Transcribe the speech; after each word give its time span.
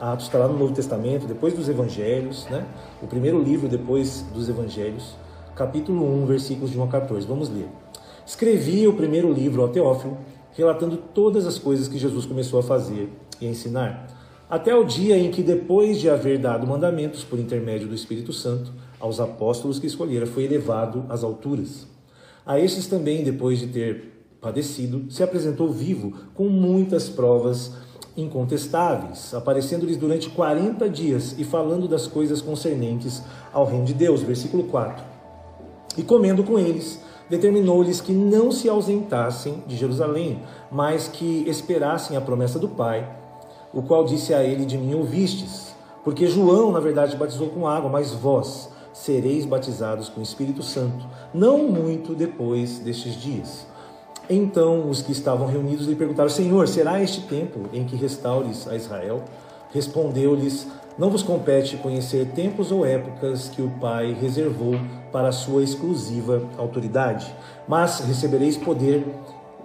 Atos 0.00 0.26
está 0.26 0.38
lá 0.38 0.48
no 0.48 0.58
Novo 0.58 0.74
Testamento, 0.74 1.26
depois 1.26 1.54
dos 1.54 1.68
Evangelhos, 1.68 2.46
né? 2.50 2.66
O 3.00 3.06
primeiro 3.06 3.40
livro 3.40 3.68
depois 3.68 4.24
dos 4.34 4.48
Evangelhos, 4.48 5.14
capítulo 5.54 6.04
1, 6.22 6.26
versículos 6.26 6.70
de 6.70 6.78
1 6.78 6.82
a 6.82 6.88
14. 6.88 7.26
Vamos 7.26 7.48
ler. 7.48 7.68
Escrevi 8.26 8.88
o 8.88 8.94
primeiro 8.94 9.32
livro 9.32 9.62
ao 9.62 9.68
Teófilo, 9.68 10.18
relatando 10.52 10.96
todas 10.96 11.46
as 11.46 11.58
coisas 11.58 11.86
que 11.86 11.98
Jesus 11.98 12.26
começou 12.26 12.58
a 12.58 12.62
fazer 12.62 13.08
e 13.40 13.46
a 13.46 13.50
ensinar, 13.50 14.08
até 14.50 14.74
o 14.74 14.84
dia 14.84 15.16
em 15.16 15.30
que, 15.30 15.42
depois 15.42 16.00
de 16.00 16.10
haver 16.10 16.38
dado 16.38 16.66
mandamentos 16.66 17.22
por 17.22 17.38
intermédio 17.38 17.88
do 17.88 17.94
Espírito 17.94 18.32
Santo 18.32 18.72
aos 18.98 19.20
apóstolos 19.20 19.78
que 19.78 19.86
escolhera, 19.86 20.26
foi 20.26 20.44
elevado 20.44 21.04
às 21.08 21.22
alturas. 21.22 21.86
A 22.44 22.58
estes 22.58 22.86
também, 22.86 23.22
depois 23.22 23.60
de 23.60 23.68
ter 23.68 24.12
padecido, 24.40 25.10
se 25.10 25.22
apresentou 25.22 25.68
vivo 25.72 26.12
com 26.34 26.48
muitas 26.48 27.08
provas 27.08 27.72
incontestáveis, 28.16 29.34
aparecendo-lhes 29.34 29.96
durante 29.96 30.30
40 30.30 30.88
dias 30.88 31.34
e 31.38 31.44
falando 31.44 31.88
das 31.88 32.06
coisas 32.06 32.40
concernentes 32.40 33.22
ao 33.52 33.64
reino 33.64 33.84
de 33.84 33.94
Deus. 33.94 34.22
Versículo 34.22 34.64
4. 34.64 35.04
E 35.96 36.02
comendo 36.02 36.44
com 36.44 36.58
eles, 36.58 37.00
determinou-lhes 37.28 38.00
que 38.00 38.12
não 38.12 38.50
se 38.50 38.68
ausentassem 38.68 39.62
de 39.66 39.76
Jerusalém, 39.76 40.42
mas 40.70 41.08
que 41.08 41.44
esperassem 41.48 42.16
a 42.16 42.20
promessa 42.20 42.58
do 42.58 42.68
Pai, 42.68 43.08
o 43.72 43.82
qual 43.82 44.04
disse 44.04 44.32
a 44.32 44.42
ele: 44.42 44.64
De 44.64 44.78
mim 44.78 44.94
ouvistes. 44.94 45.74
Porque 46.02 46.26
João, 46.26 46.70
na 46.70 46.80
verdade, 46.80 47.16
batizou 47.16 47.48
com 47.48 47.66
água, 47.66 47.88
mas 47.88 48.12
vós 48.12 48.68
sereis 48.92 49.44
batizados 49.44 50.08
com 50.08 50.20
o 50.20 50.22
Espírito 50.22 50.62
Santo, 50.62 51.04
não 51.32 51.66
muito 51.66 52.14
depois 52.14 52.78
destes 52.78 53.14
dias. 53.20 53.66
Então 54.28 54.88
os 54.88 55.02
que 55.02 55.12
estavam 55.12 55.46
reunidos 55.46 55.86
lhe 55.86 55.94
perguntaram: 55.94 56.30
Senhor, 56.30 56.66
será 56.66 57.02
este 57.02 57.22
tempo 57.22 57.68
em 57.72 57.84
que 57.84 57.96
restaures 57.96 58.66
a 58.66 58.74
Israel? 58.74 59.22
Respondeu-lhes: 59.72 60.66
Não 60.96 61.10
vos 61.10 61.22
compete 61.22 61.76
conhecer 61.76 62.28
tempos 62.28 62.72
ou 62.72 62.86
épocas 62.86 63.48
que 63.48 63.60
o 63.60 63.70
Pai 63.80 64.16
reservou 64.18 64.74
para 65.12 65.28
a 65.28 65.32
sua 65.32 65.62
exclusiva 65.62 66.42
autoridade, 66.56 67.34
mas 67.68 68.00
recebereis 68.00 68.56
poder 68.56 69.04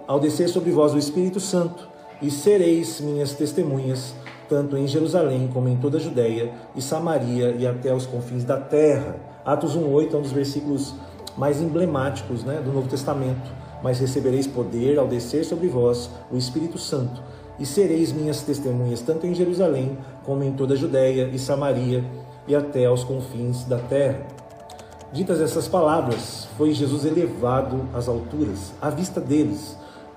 ao 0.06 0.20
descer 0.20 0.48
sobre 0.48 0.72
vós 0.72 0.92
o 0.92 0.98
Espírito 0.98 1.40
Santo, 1.40 1.88
e 2.20 2.30
sereis 2.30 3.00
minhas 3.00 3.32
testemunhas, 3.32 4.14
tanto 4.48 4.76
em 4.76 4.86
Jerusalém 4.86 5.48
como 5.52 5.68
em 5.68 5.76
toda 5.76 5.96
a 5.96 6.00
Judéia 6.00 6.52
e 6.76 6.82
Samaria 6.82 7.56
e 7.58 7.66
até 7.66 7.94
os 7.94 8.04
confins 8.04 8.44
da 8.44 8.58
terra. 8.58 9.16
Atos 9.42 9.74
1:8 9.74 10.12
é 10.12 10.16
um 10.18 10.22
dos 10.22 10.32
versículos 10.32 10.94
mais 11.34 11.62
emblemáticos 11.62 12.44
né, 12.44 12.60
do 12.62 12.72
Novo 12.72 12.88
Testamento 12.88 13.59
mas 13.82 13.98
recebereis 13.98 14.46
poder 14.46 14.98
ao 14.98 15.06
descer 15.06 15.44
sobre 15.44 15.68
vós 15.68 16.10
o 16.30 16.36
Espírito 16.36 16.78
Santo, 16.78 17.22
e 17.58 17.66
sereis 17.66 18.12
minhas 18.12 18.42
testemunhas 18.42 19.02
tanto 19.02 19.26
em 19.26 19.34
Jerusalém 19.34 19.98
como 20.24 20.42
em 20.42 20.52
toda 20.52 20.74
a 20.74 20.76
Judéia 20.76 21.28
e 21.32 21.38
Samaria 21.38 22.04
e 22.48 22.54
até 22.54 22.86
aos 22.86 23.04
confins 23.04 23.64
da 23.64 23.78
terra. 23.78 24.26
Ditas 25.12 25.40
essas 25.40 25.66
palavras, 25.68 26.48
foi 26.56 26.72
Jesus 26.72 27.04
elevado 27.04 27.88
às 27.92 28.08
alturas, 28.08 28.72
à 28.80 28.90
vista 28.90 29.20
deles, 29.20 29.76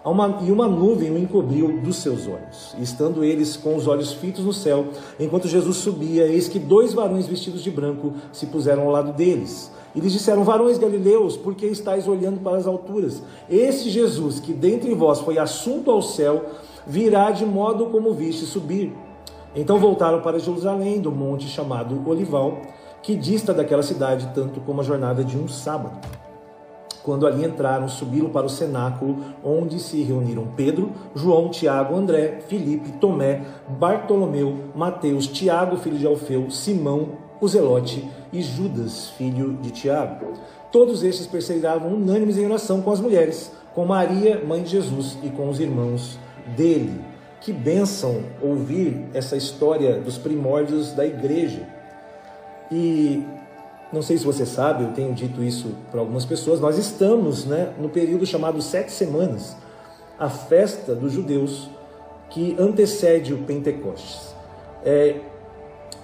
uma, 0.09 0.40
e 0.42 0.52
uma 0.52 0.68
nuvem 0.68 1.12
o 1.12 1.18
encobriu 1.18 1.82
dos 1.82 1.98
seus 1.98 2.28
olhos. 2.28 2.76
Estando 2.80 3.23
eles 3.23 3.56
com 3.56 3.76
os 3.76 3.88
olhos 3.88 4.12
fitos 4.14 4.44
no 4.44 4.52
céu, 4.52 4.88
enquanto 5.20 5.48
Jesus 5.48 5.78
subia, 5.78 6.26
eis 6.28 6.48
que 6.48 6.59
dois 6.59 6.94
varões 6.94 7.26
vestidos 7.26 7.64
de 7.64 7.72
branco 7.72 8.14
se 8.31 8.48
puseram 8.48 8.84
ao 8.84 8.92
lado 8.92 9.14
deles. 9.14 9.72
E 9.96 10.00
lhes 10.00 10.12
disseram: 10.12 10.44
Varões 10.44 10.78
galileus, 10.78 11.38
por 11.38 11.56
que 11.56 11.66
estáis 11.68 12.08
olhando 12.08 12.42
para 12.42 12.58
as 12.58 12.68
alturas? 12.68 13.24
Esse 13.50 13.90
Jesus, 13.90 14.40
que 14.40 14.54
dentre 14.54 14.94
vós 14.94 15.20
foi 15.20 15.38
assunto 15.38 15.90
ao 15.90 16.02
céu, 16.02 16.46
virá 16.86 17.31
de 17.31 17.46
modo 17.46 17.86
como 17.88 18.14
viste 18.14 18.46
subir. 18.46 18.94
Então 19.56 19.80
voltaram 19.80 20.22
para 20.22 20.40
Jerusalém, 20.40 21.00
do 21.00 21.12
monte 21.12 21.48
chamado 21.48 22.02
Olival, 22.09 22.58
que 23.04 23.16
dista 23.16 23.54
daquela 23.54 23.84
cidade 23.84 24.31
tanto 24.34 24.59
como 24.62 24.81
a 24.81 24.84
jornada 24.84 25.24
de 25.24 25.38
um 25.38 25.48
sábado. 25.48 26.22
Quando 27.04 27.28
ali 27.28 27.46
entraram, 27.46 27.90
subiram 27.90 28.30
para 28.30 28.46
o 28.46 28.50
cenáculo, 28.50 29.18
onde 29.44 29.78
se 29.80 30.02
reuniram 30.02 30.47
Pedro, 30.56 30.91
João, 31.14 31.50
Tiago, 31.50 31.96
André, 31.96 32.40
Filipe, 32.47 32.94
Tomé, 32.94 33.41
Bartolomeu, 33.68 34.56
Mateus, 34.74 35.28
Tiago, 35.28 35.78
filho 35.78 35.97
de 35.97 36.08
Alfeu, 36.08 36.50
Simão, 36.50 37.09
o 37.42 37.47
Zelote 37.47 38.09
e 38.31 38.42
Judas, 38.42 39.09
filho 39.09 39.58
de 39.62 39.69
Tiago. 39.72 40.28
Todos 40.72 41.03
estes 41.03 41.28
perseveravam 41.28 41.94
unânimes 41.94 42.38
em 42.38 42.46
oração 42.46 42.81
com 42.81 42.92
as 42.92 43.02
mulheres, 43.02 43.52
com 43.75 43.86
Maria, 43.86 44.42
mãe 44.44 44.63
de 44.63 44.69
Jesus, 44.69 45.18
e 45.22 45.30
com 45.30 45.50
os 45.50 45.59
irmãos 45.59 46.18
dele. 46.56 47.02
Que 47.42 47.52
bênção 47.52 48.22
ouvir 48.42 49.09
essa 49.13 49.36
história 49.36 50.00
dos 50.00 50.18
primórdios 50.18 50.94
da 50.94 51.06
igreja. 51.06 51.68
E 52.72 53.22
não 53.94 54.02
sei 54.02 54.18
se 54.18 54.26
você 54.26 54.44
sabe, 54.44 54.84
eu 54.84 54.92
tenho 54.92 55.14
dito 55.14 55.44
isso 55.44 55.76
para 55.92 56.00
algumas 56.00 56.26
pessoas, 56.26 56.59
nós 56.59 56.80
estamos 56.80 57.46
né, 57.46 57.74
no 57.80 57.90
período 57.90 58.26
chamado 58.26 58.59
Sete 58.59 58.92
Semanas, 58.92 59.56
a 60.18 60.30
festa 60.30 60.96
dos 60.96 61.14
judeus 61.14 61.70
que 62.31 62.56
antecede 62.59 63.34
o 63.34 63.44
Pentecostes. 63.44 64.34
É, 64.84 65.18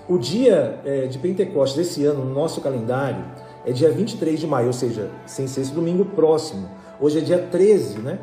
o 0.07 0.19
dia 0.19 0.79
é, 0.85 1.07
de 1.07 1.17
Pentecostes 1.17 1.77
desse 1.77 2.05
ano, 2.05 2.23
no 2.23 2.33
nosso 2.33 2.61
calendário, 2.61 3.25
é 3.65 3.71
dia 3.71 3.89
23 3.89 4.39
de 4.39 4.45
maio, 4.45 4.67
ou 4.67 4.73
seja, 4.73 5.09
sem 5.25 5.47
ser 5.47 5.61
esse 5.61 5.73
domingo 5.73 6.05
próximo. 6.05 6.69
Hoje 7.01 7.17
é 7.17 7.21
dia 7.21 7.39
13, 7.39 7.99
né? 7.99 8.19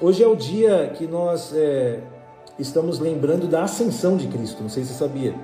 Hoje 0.00 0.22
é 0.22 0.28
o 0.28 0.36
dia 0.36 0.92
que 0.96 1.08
nós 1.08 1.52
é, 1.54 1.98
estamos 2.56 3.00
lembrando 3.00 3.48
da 3.48 3.64
ascensão 3.64 4.16
de 4.16 4.28
Cristo. 4.28 4.62
Não 4.62 4.68
sei 4.68 4.84
se 4.84 4.92
você 4.92 4.98
sabia 4.98 5.34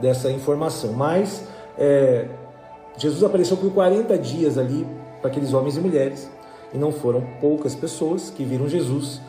dessa 0.00 0.30
informação, 0.32 0.92
mas 0.92 1.44
é, 1.78 2.26
Jesus 2.96 3.22
apareceu 3.22 3.56
por 3.56 3.72
40 3.72 4.16
dias 4.18 4.58
ali 4.58 4.86
para 5.20 5.30
aqueles 5.30 5.52
homens 5.52 5.76
e 5.76 5.80
mulheres, 5.80 6.30
e 6.72 6.78
não 6.78 6.92
foram 6.92 7.22
poucas 7.40 7.74
pessoas 7.74 8.30
que 8.30 8.44
viram 8.44 8.68
Jesus. 8.68 9.20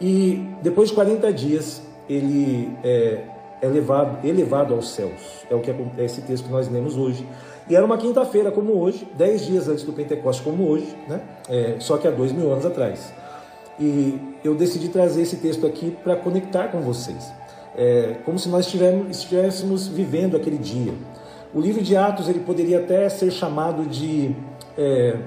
E 0.00 0.48
depois 0.62 0.88
de 0.88 0.94
40 0.94 1.32
dias, 1.32 1.82
ele 2.08 2.76
é, 2.82 3.24
é 3.60 3.68
levado, 3.68 4.26
elevado 4.26 4.74
aos 4.74 4.90
céus. 4.90 5.44
É 5.50 5.54
o 5.54 5.60
que 5.60 5.70
é 5.70 6.04
esse 6.04 6.22
texto 6.22 6.46
que 6.46 6.52
nós 6.52 6.68
lemos 6.68 6.96
hoje. 6.96 7.26
E 7.68 7.76
era 7.76 7.84
uma 7.84 7.96
quinta-feira 7.96 8.50
como 8.50 8.76
hoje, 8.78 9.06
dez 9.16 9.46
dias 9.46 9.68
antes 9.68 9.84
do 9.84 9.92
Pentecostes 9.92 10.44
como 10.44 10.68
hoje, 10.68 10.96
né? 11.08 11.20
É, 11.48 11.76
só 11.78 11.96
que 11.96 12.08
há 12.08 12.10
dois 12.10 12.32
mil 12.32 12.50
anos 12.50 12.66
atrás. 12.66 13.12
E 13.78 14.18
eu 14.44 14.54
decidi 14.54 14.88
trazer 14.88 15.22
esse 15.22 15.36
texto 15.36 15.66
aqui 15.66 15.96
para 16.02 16.16
conectar 16.16 16.68
com 16.68 16.80
vocês. 16.80 17.32
É, 17.76 18.16
como 18.24 18.38
se 18.38 18.48
nós 18.48 18.66
estivéssemos 19.10 19.86
vivendo 19.86 20.36
aquele 20.36 20.58
dia. 20.58 20.92
O 21.54 21.60
livro 21.60 21.82
de 21.82 21.96
Atos 21.96 22.28
ele 22.28 22.40
poderia 22.40 22.78
até 22.78 23.08
ser 23.08 23.30
chamado 23.30 23.84
de 23.86 24.34
é, 24.76 25.18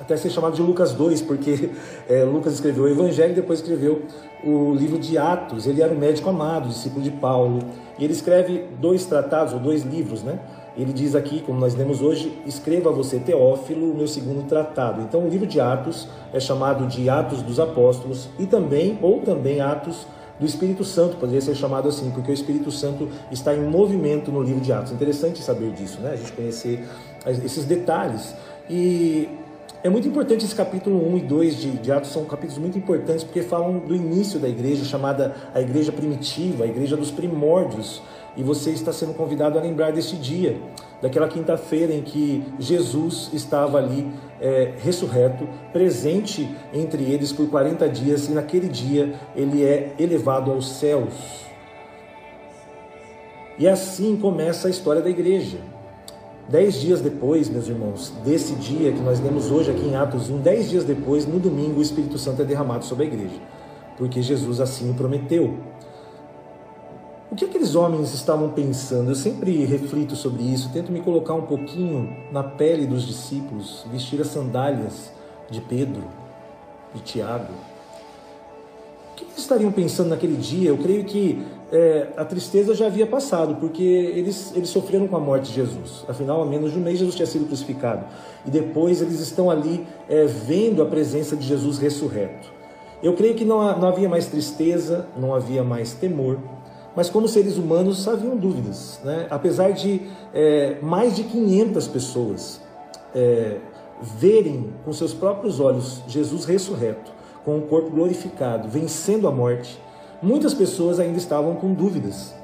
até 0.00 0.16
ser 0.16 0.30
chamado 0.30 0.54
de 0.54 0.62
Lucas 0.62 0.92
2, 0.92 1.22
porque 1.22 1.70
é, 2.08 2.24
Lucas 2.24 2.54
escreveu 2.54 2.84
o 2.84 2.88
Evangelho 2.88 3.32
e 3.32 3.34
depois 3.34 3.60
escreveu 3.60 4.02
o 4.44 4.72
livro 4.74 4.98
de 4.98 5.18
Atos. 5.18 5.66
Ele 5.66 5.82
era 5.82 5.92
um 5.92 5.98
médico 5.98 6.28
amado, 6.30 6.68
discípulo 6.68 7.02
de 7.02 7.10
Paulo, 7.10 7.60
e 7.98 8.04
ele 8.04 8.12
escreve 8.12 8.64
dois 8.80 9.06
tratados, 9.06 9.52
ou 9.52 9.60
dois 9.60 9.82
livros, 9.82 10.22
né? 10.22 10.38
Ele 10.76 10.92
diz 10.92 11.16
aqui, 11.16 11.40
como 11.40 11.58
nós 11.58 11.74
lemos 11.74 12.00
hoje, 12.00 12.40
escreva 12.46 12.92
você, 12.92 13.18
Teófilo, 13.18 13.90
o 13.90 13.96
meu 13.96 14.06
segundo 14.06 14.46
tratado. 14.46 15.00
Então, 15.02 15.24
o 15.24 15.28
livro 15.28 15.46
de 15.46 15.60
Atos 15.60 16.08
é 16.32 16.38
chamado 16.38 16.86
de 16.86 17.10
Atos 17.10 17.42
dos 17.42 17.58
Apóstolos 17.58 18.28
e 18.38 18.46
também, 18.46 18.96
ou 19.02 19.20
também 19.20 19.60
Atos 19.60 20.06
do 20.38 20.46
Espírito 20.46 20.84
Santo, 20.84 21.16
poderia 21.16 21.40
ser 21.40 21.54
chamado 21.54 21.88
assim, 21.88 22.10
porque 22.10 22.30
o 22.30 22.34
Espírito 22.34 22.70
Santo 22.70 23.08
está 23.30 23.54
em 23.54 23.60
movimento 23.60 24.30
no 24.30 24.42
livro 24.42 24.60
de 24.60 24.72
Atos. 24.72 24.92
Interessante 24.92 25.42
saber 25.42 25.72
disso, 25.72 26.00
né? 26.00 26.12
A 26.12 26.16
gente 26.16 26.32
conhecer 26.32 26.86
esses 27.44 27.64
detalhes. 27.64 28.34
E 28.70 29.28
é 29.82 29.88
muito 29.88 30.08
importante 30.08 30.44
esse 30.44 30.54
capítulo 30.54 31.08
1 31.14 31.18
e 31.18 31.20
2 31.20 31.56
de, 31.56 31.70
de, 31.78 31.92
Atos, 31.92 32.10
são 32.10 32.24
capítulos 32.24 32.58
muito 32.58 32.76
importantes 32.76 33.24
porque 33.24 33.42
falam 33.42 33.78
do 33.78 33.94
início 33.94 34.40
da 34.40 34.48
igreja, 34.48 34.84
chamada 34.84 35.34
a 35.54 35.60
igreja 35.60 35.92
primitiva, 35.92 36.64
a 36.64 36.66
igreja 36.66 36.96
dos 36.96 37.10
primórdios. 37.10 38.02
E 38.36 38.42
você 38.42 38.70
está 38.70 38.92
sendo 38.92 39.14
convidado 39.14 39.58
a 39.58 39.62
lembrar 39.62 39.92
deste 39.92 40.16
dia, 40.16 40.60
daquela 41.00 41.28
quinta-feira 41.28 41.92
em 41.92 42.02
que 42.02 42.44
Jesus 42.58 43.30
estava 43.32 43.78
ali 43.78 44.06
é, 44.40 44.72
ressurreto, 44.82 45.48
presente 45.72 46.48
entre 46.72 47.02
eles 47.04 47.32
por 47.32 47.48
40 47.48 47.88
dias, 47.88 48.28
e 48.28 48.32
naquele 48.32 48.68
dia 48.68 49.14
ele 49.34 49.64
é 49.64 49.94
elevado 49.98 50.50
aos 50.50 50.68
céus. 50.72 51.46
E 53.58 53.66
assim 53.66 54.16
começa 54.16 54.68
a 54.68 54.70
história 54.70 55.02
da 55.02 55.10
igreja. 55.10 55.58
Dez 56.48 56.80
dias 56.80 57.00
depois, 57.00 57.48
meus 57.50 57.68
irmãos, 57.68 58.12
desse 58.24 58.54
dia 58.54 58.90
que 58.92 59.00
nós 59.00 59.20
lemos 59.20 59.50
hoje 59.50 59.70
aqui 59.70 59.86
em 59.86 59.96
Atos 59.96 60.30
1, 60.30 60.38
dez 60.40 60.70
dias 60.70 60.84
depois, 60.84 61.26
no 61.26 61.38
domingo, 61.38 61.80
o 61.80 61.82
Espírito 61.82 62.16
Santo 62.18 62.40
é 62.40 62.44
derramado 62.44 62.86
sobre 62.86 63.04
a 63.04 63.06
igreja, 63.06 63.38
porque 63.98 64.22
Jesus 64.22 64.58
assim 64.60 64.90
o 64.90 64.94
prometeu. 64.94 65.58
O 67.30 67.36
que 67.36 67.44
aqueles 67.44 67.74
homens 67.74 68.14
estavam 68.14 68.48
pensando? 68.48 69.10
Eu 69.10 69.14
sempre 69.14 69.64
reflito 69.66 70.16
sobre 70.16 70.42
isso, 70.42 70.70
tento 70.72 70.90
me 70.90 71.02
colocar 71.02 71.34
um 71.34 71.42
pouquinho 71.42 72.16
na 72.32 72.42
pele 72.42 72.86
dos 72.86 73.06
discípulos, 73.06 73.84
vestir 73.92 74.18
as 74.18 74.28
sandálias 74.28 75.12
de 75.50 75.60
Pedro, 75.60 76.04
de 76.94 77.02
Tiago. 77.02 77.52
que 79.14 79.24
eles 79.24 79.36
estariam 79.36 79.70
pensando 79.70 80.08
naquele 80.08 80.36
dia? 80.36 80.70
Eu 80.70 80.78
creio 80.78 81.04
que 81.04 81.44
é, 81.70 82.08
a 82.16 82.24
tristeza 82.24 82.74
já 82.74 82.86
havia 82.86 83.06
passado, 83.06 83.56
porque 83.56 83.82
eles, 83.82 84.52
eles 84.56 84.70
sofreram 84.70 85.06
com 85.06 85.16
a 85.16 85.20
morte 85.20 85.48
de 85.48 85.56
Jesus. 85.56 86.06
Afinal, 86.08 86.40
há 86.40 86.46
menos 86.46 86.72
de 86.72 86.78
um 86.78 86.82
mês 86.82 86.98
Jesus 86.98 87.14
tinha 87.14 87.26
sido 87.26 87.44
crucificado. 87.44 88.06
E 88.46 88.50
depois 88.50 89.02
eles 89.02 89.20
estão 89.20 89.50
ali 89.50 89.86
é, 90.08 90.24
vendo 90.24 90.80
a 90.80 90.86
presença 90.86 91.36
de 91.36 91.46
Jesus 91.46 91.76
ressurreto. 91.76 92.56
Eu 93.02 93.12
creio 93.12 93.34
que 93.34 93.44
não, 93.44 93.78
não 93.78 93.88
havia 93.88 94.08
mais 94.08 94.26
tristeza, 94.26 95.06
não 95.16 95.34
havia 95.34 95.62
mais 95.62 95.92
temor, 95.92 96.38
mas 96.98 97.08
como 97.08 97.28
seres 97.28 97.56
humanos 97.56 98.08
haviam 98.08 98.36
dúvidas. 98.36 98.98
Né? 99.04 99.28
Apesar 99.30 99.70
de 99.70 100.02
é, 100.34 100.78
mais 100.82 101.14
de 101.14 101.22
500 101.22 101.86
pessoas 101.86 102.60
é, 103.14 103.58
verem 104.02 104.74
com 104.84 104.92
seus 104.92 105.14
próprios 105.14 105.60
olhos 105.60 106.02
Jesus 106.08 106.44
ressurreto, 106.44 107.12
com 107.44 107.56
o 107.56 107.62
corpo 107.62 107.90
glorificado, 107.90 108.68
vencendo 108.68 109.28
a 109.28 109.30
morte, 109.30 109.80
muitas 110.20 110.52
pessoas 110.52 110.98
ainda 110.98 111.18
estavam 111.18 111.54
com 111.54 111.72
dúvidas. 111.72 112.34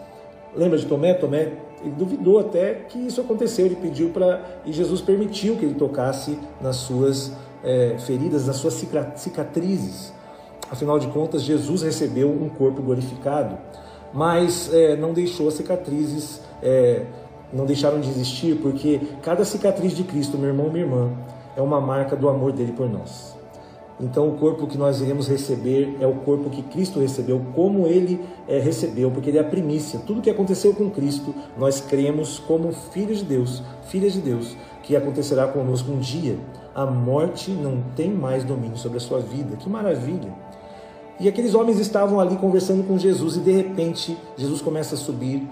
Lembra 0.54 0.78
de 0.78 0.86
Tomé? 0.86 1.14
Tomé 1.14 1.54
ele 1.82 1.96
duvidou 1.98 2.38
até 2.38 2.74
que 2.74 2.96
isso 2.96 3.20
aconteceu. 3.20 3.66
Ele 3.66 3.74
pediu 3.74 4.10
para 4.10 4.40
e 4.64 4.72
Jesus 4.72 5.00
permitiu 5.00 5.56
que 5.56 5.64
ele 5.64 5.74
tocasse 5.74 6.38
nas 6.60 6.76
suas 6.76 7.32
é, 7.64 7.96
feridas, 7.98 8.46
nas 8.46 8.54
suas 8.54 8.74
cicatrizes. 9.16 10.12
Afinal 10.70 11.00
de 11.00 11.08
contas, 11.08 11.42
Jesus 11.42 11.82
recebeu 11.82 12.30
um 12.30 12.48
corpo 12.48 12.80
glorificado, 12.80 13.58
mas 14.14 14.72
é, 14.72 14.96
não 14.96 15.12
deixou 15.12 15.48
as 15.48 15.54
cicatrizes, 15.54 16.40
é, 16.62 17.04
não 17.52 17.66
deixaram 17.66 18.00
de 18.00 18.08
existir, 18.08 18.56
porque 18.62 19.00
cada 19.22 19.44
cicatriz 19.44 19.94
de 19.94 20.04
Cristo, 20.04 20.38
meu 20.38 20.48
irmão, 20.48 20.70
minha 20.70 20.84
irmã, 20.84 21.10
é 21.56 21.60
uma 21.60 21.80
marca 21.80 22.14
do 22.14 22.28
amor 22.28 22.52
dele 22.52 22.72
por 22.72 22.88
nós. 22.88 23.34
Então, 24.00 24.28
o 24.28 24.36
corpo 24.38 24.66
que 24.66 24.76
nós 24.76 25.00
iremos 25.00 25.28
receber 25.28 25.96
é 26.00 26.06
o 26.06 26.14
corpo 26.14 26.50
que 26.50 26.62
Cristo 26.62 26.98
recebeu, 26.98 27.40
como 27.54 27.86
ele 27.86 28.20
é, 28.48 28.58
recebeu, 28.58 29.10
porque 29.10 29.30
ele 29.30 29.38
é 29.38 29.40
a 29.40 29.44
primícia. 29.44 30.00
Tudo 30.00 30.20
que 30.20 30.30
aconteceu 30.30 30.74
com 30.74 30.90
Cristo, 30.90 31.32
nós 31.56 31.80
cremos 31.80 32.40
como 32.40 32.72
filhos 32.72 33.18
de 33.18 33.24
Deus, 33.24 33.62
filhas 33.88 34.12
de 34.14 34.20
Deus, 34.20 34.56
que 34.82 34.96
acontecerá 34.96 35.46
conosco 35.46 35.92
um 35.92 36.00
dia. 36.00 36.36
A 36.74 36.84
morte 36.84 37.52
não 37.52 37.82
tem 37.94 38.10
mais 38.10 38.42
domínio 38.42 38.76
sobre 38.76 38.98
a 38.98 39.00
sua 39.00 39.20
vida. 39.20 39.56
Que 39.56 39.70
maravilha! 39.70 40.32
E 41.20 41.28
aqueles 41.28 41.54
homens 41.54 41.78
estavam 41.78 42.18
ali 42.18 42.36
conversando 42.36 42.86
com 42.86 42.98
Jesus 42.98 43.36
e 43.36 43.40
de 43.40 43.52
repente 43.52 44.16
Jesus 44.36 44.60
começa 44.60 44.94
a 44.94 44.98
subir 44.98 45.46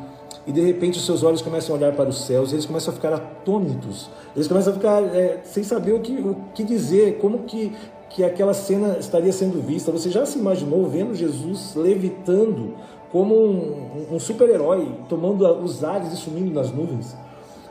e 0.47 0.50
de 0.50 0.61
repente 0.61 0.99
os 0.99 1.06
seus 1.06 1.23
olhos 1.23 1.41
começam 1.41 1.75
a 1.75 1.79
olhar 1.79 1.93
para 1.93 2.09
os 2.09 2.25
céus, 2.25 2.53
eles 2.53 2.67
começam 2.67 2.93
a 2.93 2.97
ficar 2.97 3.12
atônitos, 3.12 4.11
eles 4.35 4.49
começam 4.49 4.73
a 4.73 4.76
ficar 4.76 5.03
é, 5.14 5.41
sem 5.44 5.62
saber 5.62 5.93
o 5.93 6.00
que, 6.00 6.12
o 6.12 6.37
que 6.53 6.64
dizer, 6.64 7.19
como 7.19 7.41
que 7.44 7.73
que 8.14 8.23
aquela 8.23 8.53
cena 8.53 8.99
estaria 8.99 9.32
sendo 9.32 9.61
vista. 9.61 9.91
Você 9.91 10.11
já 10.11 10.26
se 10.26 10.38
imaginou 10.38 10.87
vendo 10.87 11.14
Jesus 11.14 11.75
levitando 11.75 12.75
como 13.11 13.35
um, 13.35 14.06
um 14.12 14.20
super-herói, 14.20 14.88
tomando 15.09 15.47
os 15.62 15.82
ares 15.82 16.12
e 16.12 16.17
sumindo 16.17 16.53
nas 16.53 16.70
nuvens? 16.70 17.17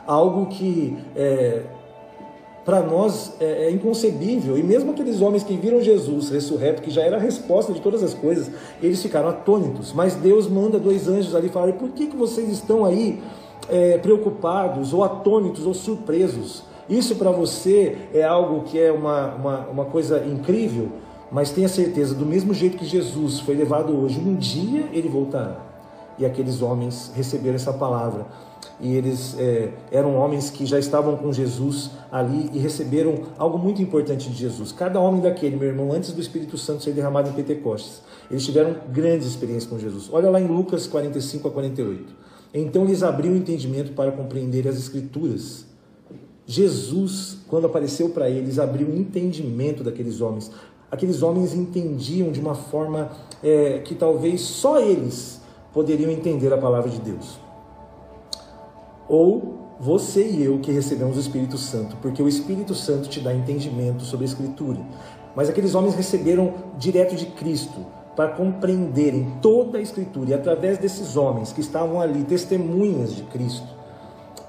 Algo 0.06 0.46
que 0.46 0.96
é, 1.14 1.62
para 2.64 2.80
nós 2.80 3.32
é, 3.40 3.66
é, 3.66 3.70
inconcebível. 3.70 4.56
E 4.56 4.62
mesmo 4.62 4.92
aqueles 4.92 5.20
homens 5.20 5.42
que 5.42 5.56
viram 5.56 5.80
Jesus 5.80 6.30
ressurreto, 6.30 6.82
que 6.82 6.90
já 6.90 7.02
era 7.02 7.16
a 7.16 7.20
resposta 7.20 7.72
de 7.72 7.80
todas 7.80 8.02
as 8.02 8.14
coisas, 8.14 8.50
eles 8.82 9.02
ficaram 9.02 9.28
atônitos. 9.28 9.92
Mas 9.92 10.14
Deus 10.14 10.48
manda 10.48 10.78
dois 10.78 11.08
anjos 11.08 11.34
ali 11.34 11.48
falar: 11.48 11.72
por 11.72 11.90
que, 11.90 12.06
que 12.06 12.16
vocês 12.16 12.48
estão 12.48 12.84
aí 12.84 13.20
é, 13.68 13.98
preocupados, 13.98 14.92
ou 14.92 15.02
atônitos, 15.02 15.66
ou 15.66 15.74
surpresos? 15.74 16.62
Isso 16.88 17.16
para 17.16 17.30
você 17.30 17.96
é 18.12 18.22
algo 18.22 18.64
que 18.64 18.78
é 18.78 18.92
uma, 18.92 19.34
uma, 19.34 19.58
uma 19.68 19.84
coisa 19.84 20.24
incrível, 20.26 20.88
mas 21.30 21.50
tenha 21.50 21.68
certeza, 21.68 22.14
do 22.14 22.26
mesmo 22.26 22.52
jeito 22.52 22.76
que 22.76 22.84
Jesus 22.84 23.40
foi 23.40 23.54
levado 23.54 23.96
hoje, 23.98 24.20
um 24.20 24.34
dia 24.34 24.88
ele 24.92 25.08
voltará. 25.08 25.71
E 26.18 26.26
aqueles 26.26 26.62
homens 26.62 27.10
receberam 27.14 27.56
essa 27.56 27.72
palavra. 27.72 28.26
E 28.80 28.94
eles 28.94 29.36
é, 29.38 29.70
eram 29.90 30.16
homens 30.16 30.50
que 30.50 30.66
já 30.66 30.78
estavam 30.78 31.16
com 31.16 31.32
Jesus 31.32 31.90
ali 32.10 32.50
e 32.52 32.58
receberam 32.58 33.14
algo 33.38 33.58
muito 33.58 33.80
importante 33.80 34.28
de 34.28 34.36
Jesus. 34.36 34.72
Cada 34.72 34.98
homem 34.98 35.20
daquele, 35.20 35.56
meu 35.56 35.68
irmão, 35.68 35.92
antes 35.92 36.12
do 36.12 36.20
Espírito 36.20 36.58
Santo 36.58 36.82
ser 36.82 36.92
derramado 36.92 37.30
em 37.30 37.32
Pentecostes, 37.32 38.02
eles 38.30 38.44
tiveram 38.44 38.76
grandes 38.90 39.26
experiências 39.26 39.70
com 39.70 39.78
Jesus. 39.78 40.08
Olha 40.12 40.30
lá 40.30 40.40
em 40.40 40.46
Lucas 40.46 40.86
45 40.86 41.48
a 41.48 41.50
48. 41.50 42.14
Então 42.54 42.84
lhes 42.84 43.02
abriu 43.02 43.32
o 43.32 43.36
entendimento 43.36 43.92
para 43.92 44.10
compreender 44.12 44.66
as 44.66 44.76
Escrituras 44.76 45.66
Jesus, 46.46 47.38
quando 47.48 47.66
apareceu 47.66 48.10
para 48.10 48.28
eles, 48.28 48.58
abriu 48.58 48.88
o 48.88 48.96
entendimento 48.96 49.84
daqueles 49.84 50.20
homens. 50.20 50.50
Aqueles 50.90 51.22
homens 51.22 51.54
entendiam 51.54 52.30
de 52.30 52.40
uma 52.40 52.54
forma 52.54 53.10
é, 53.42 53.78
que 53.78 53.94
talvez 53.94 54.40
só 54.42 54.80
eles 54.80 55.40
poderiam 55.72 56.10
entender 56.10 56.52
a 56.52 56.58
palavra 56.58 56.90
de 56.90 57.00
Deus. 57.00 57.38
Ou 59.08 59.58
você 59.80 60.28
e 60.28 60.44
eu 60.44 60.58
que 60.58 60.70
recebemos 60.70 61.16
o 61.16 61.20
Espírito 61.20 61.58
Santo, 61.58 61.96
porque 62.00 62.22
o 62.22 62.28
Espírito 62.28 62.74
Santo 62.74 63.08
te 63.08 63.20
dá 63.20 63.34
entendimento 63.34 64.02
sobre 64.04 64.24
a 64.24 64.28
Escritura. 64.28 64.78
Mas 65.34 65.48
aqueles 65.48 65.74
homens 65.74 65.94
receberam 65.94 66.54
direto 66.78 67.16
de 67.16 67.26
Cristo 67.26 67.84
para 68.14 68.28
compreenderem 68.30 69.38
toda 69.40 69.78
a 69.78 69.80
Escritura, 69.80 70.30
e 70.30 70.34
através 70.34 70.78
desses 70.78 71.16
homens 71.16 71.52
que 71.52 71.60
estavam 71.60 72.00
ali, 72.00 72.22
testemunhas 72.24 73.14
de 73.14 73.22
Cristo, 73.24 73.66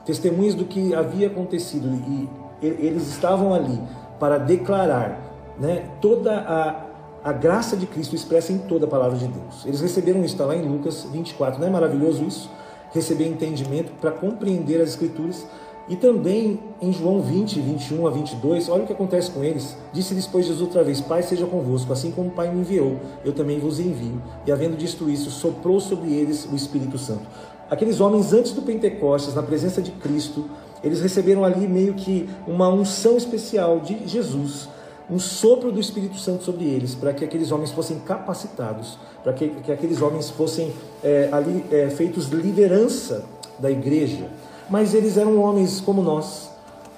testemunhas 0.06 0.54
do 0.54 0.66
que 0.66 0.94
havia 0.94 1.28
acontecido 1.28 1.88
e 2.08 2.30
eles 2.62 3.08
estavam 3.08 3.54
ali 3.54 3.80
para 4.20 4.38
declarar 4.38 5.20
né, 5.60 5.90
toda 6.02 6.38
a, 6.38 6.93
a 7.24 7.32
graça 7.32 7.78
de 7.78 7.88
Cristo 7.88 8.16
expressa 8.16 8.52
em 8.52 8.58
toda 8.58 8.86
a 8.86 8.90
palavra 8.90 9.18
de 9.18 9.28
Deus. 9.28 9.66
Eles 9.66 9.80
receberam 9.80 10.20
isso, 10.26 10.34
está 10.34 10.46
lá 10.46 10.56
em 10.56 10.68
Lucas 10.68 11.08
24. 11.10 11.60
Não 11.60 11.68
é 11.68 11.72
maravilhoso 11.72 12.24
isso? 12.24 12.50
Receber 12.92 13.28
entendimento 13.28 13.94
para 14.02 14.12
compreender 14.12 14.82
as 14.82 14.90
Escrituras. 14.90 15.48
E 15.88 15.96
também 15.98 16.60
em 16.82 16.94
João 16.94 17.22
20, 17.22 17.60
21 17.60 18.08
a 18.08 18.10
22, 18.10 18.70
olha 18.70 18.84
o 18.84 18.88
que 18.88 18.94
acontece 18.94 19.32
com 19.32 19.44
eles. 19.44 19.76
Disse-lhes, 19.92 20.26
pois, 20.26 20.46
Jesus 20.46 20.62
outra 20.62 20.84
vez: 20.84 21.02
Pai 21.02 21.22
seja 21.24 21.46
convosco, 21.46 21.92
assim 21.92 22.12
como 22.12 22.30
o 22.30 22.32
Pai 22.32 22.54
me 22.54 22.62
enviou, 22.62 22.98
eu 23.24 23.34
também 23.34 23.60
vos 23.60 23.80
envio. 23.80 24.22
E 24.46 24.52
havendo 24.52 24.78
dito 24.78 25.10
isso, 25.10 25.30
soprou 25.30 25.80
sobre 25.82 26.14
eles 26.14 26.48
o 26.50 26.56
Espírito 26.56 26.98
Santo. 26.98 27.24
Aqueles 27.70 28.00
homens 28.00 28.32
antes 28.32 28.52
do 28.54 28.62
Pentecostes, 28.62 29.34
na 29.34 29.44
presença 29.44 29.82
de 29.82 29.92
Cristo, 29.92 30.50
eles 30.84 31.02
receberam 31.02 31.44
ali 31.44 31.68
meio 31.68 31.94
que 31.94 32.30
uma 32.46 32.70
unção 32.70 33.18
especial 33.18 33.80
de 33.80 34.08
Jesus, 34.08 34.70
um 35.14 35.20
sopro 35.20 35.72
do 35.72 35.80
Espírito 35.80 36.18
Santo 36.18 36.44
sobre 36.44 36.66
eles, 36.66 36.96
para 36.96 37.14
que 37.14 37.24
aqueles 37.24 37.52
homens 37.52 37.72
fossem 37.72 38.00
capacitados, 38.00 38.98
para 39.24 39.32
que, 39.32 39.50
que 39.50 39.72
aqueles 39.72 40.02
homens 40.02 40.32
fossem 40.32 40.74
é, 41.04 41.30
ali 41.32 41.64
é, 41.72 41.88
feitos 41.92 42.30
liderança 42.30 43.24
da 43.60 43.70
igreja. 43.70 44.26
Mas 44.68 44.96
eles 44.96 45.16
eram 45.16 45.40
homens 45.40 45.80
como 45.80 46.02
nós. 46.02 46.50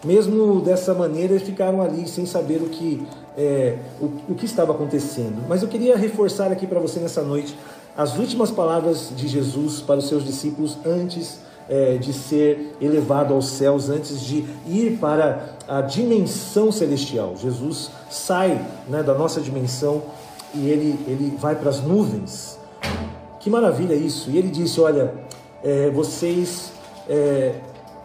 Mesmo 0.02 0.62
dessa 0.62 0.94
maneira, 0.94 1.34
eles 1.34 1.44
ficaram 1.46 1.82
ali 1.82 2.08
sem 2.08 2.26
saber 2.26 2.62
o 2.62 2.70
que, 2.70 3.06
é, 3.38 3.80
o, 4.00 4.06
o 4.30 4.36
que 4.36 4.46
estava 4.46 4.72
acontecendo. 4.72 5.46
Mas 5.50 5.62
eu 5.62 5.68
queria 5.68 5.98
reforçar 5.98 6.52
aqui 6.54 6.66
para 6.66 6.80
você 6.80 7.02
nessa 7.02 7.22
noite 7.22 7.58
as 7.98 8.18
últimas 8.18 8.50
palavras 8.50 9.12
de 9.14 9.28
Jesus 9.28 9.82
para 9.82 9.98
os 9.98 10.08
seus 10.08 10.24
discípulos 10.24 10.78
antes 10.86 11.40
é, 11.70 11.98
de 11.98 12.14
ser 12.14 12.76
elevado 12.80 13.34
aos 13.34 13.48
céus, 13.48 13.90
antes 13.90 14.22
de 14.22 14.46
ir 14.68 14.98
para 15.00 15.56
a 15.68 15.82
dimensão 15.82 16.72
celestial. 16.72 17.36
Jesus 17.38 17.92
sai 18.10 18.64
né, 18.88 19.02
da 19.02 19.14
nossa 19.14 19.42
dimensão 19.42 20.04
e 20.54 20.70
ele, 20.70 21.00
ele 21.08 21.36
vai 21.38 21.56
para 21.56 21.70
as 21.70 21.82
nuvens. 21.82 22.60
Que 23.40 23.50
maravilha 23.50 23.94
isso! 23.94 24.30
E 24.30 24.38
ele 24.38 24.50
disse: 24.50 24.80
Olha, 24.80 25.14
é, 25.64 25.90
vocês 25.90 26.72
é, 27.10 27.56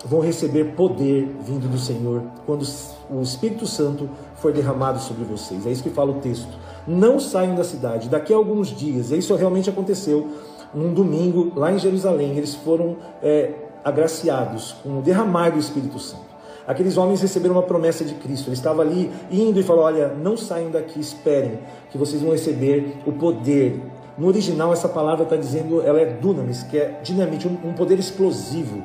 vão 0.04 0.20
receber 0.20 0.74
poder 0.74 1.34
vindo 1.44 1.68
do 1.68 1.78
Senhor 1.78 2.22
quando 2.46 2.66
o 3.10 3.22
Espírito 3.22 3.66
Santo 3.66 4.08
for 4.36 4.52
derramado 4.52 5.00
sobre 5.00 5.24
vocês. 5.24 5.66
É 5.66 5.70
isso 5.70 5.82
que 5.82 5.90
fala 5.90 6.10
o 6.10 6.20
texto 6.20 6.58
não 6.86 7.20
saiam 7.20 7.54
da 7.54 7.64
cidade. 7.64 8.08
Daqui 8.08 8.32
a 8.32 8.36
alguns 8.36 8.68
dias, 8.68 9.10
e 9.10 9.18
isso 9.18 9.34
realmente 9.34 9.70
aconteceu, 9.70 10.28
num 10.74 10.92
domingo 10.92 11.52
lá 11.56 11.72
em 11.72 11.78
Jerusalém, 11.78 12.36
eles 12.36 12.54
foram 12.54 12.96
é, 13.22 13.52
agraciados 13.84 14.76
com 14.82 14.98
o 14.98 15.02
derramar 15.02 15.50
do 15.50 15.58
Espírito 15.58 15.98
Santo. 15.98 16.30
Aqueles 16.66 16.96
homens 16.96 17.20
receberam 17.20 17.56
uma 17.56 17.62
promessa 17.62 18.04
de 18.04 18.14
Cristo. 18.14 18.48
Ele 18.48 18.54
estava 18.54 18.82
ali 18.82 19.10
indo 19.30 19.58
e 19.58 19.62
falou: 19.62 19.84
Olha, 19.84 20.08
não 20.08 20.36
saiam 20.36 20.70
daqui, 20.70 21.00
esperem, 21.00 21.58
que 21.90 21.98
vocês 21.98 22.22
vão 22.22 22.32
receber 22.32 22.96
o 23.06 23.12
poder. 23.12 23.80
No 24.16 24.28
original, 24.28 24.72
essa 24.72 24.88
palavra 24.88 25.24
está 25.24 25.34
dizendo, 25.34 25.80
ela 25.80 26.00
é 26.00 26.04
dunamis, 26.04 26.62
que 26.62 26.76
é 26.76 27.00
dinamite, 27.02 27.48
um, 27.48 27.72
poder 27.72 27.98
explosivo, 27.98 28.84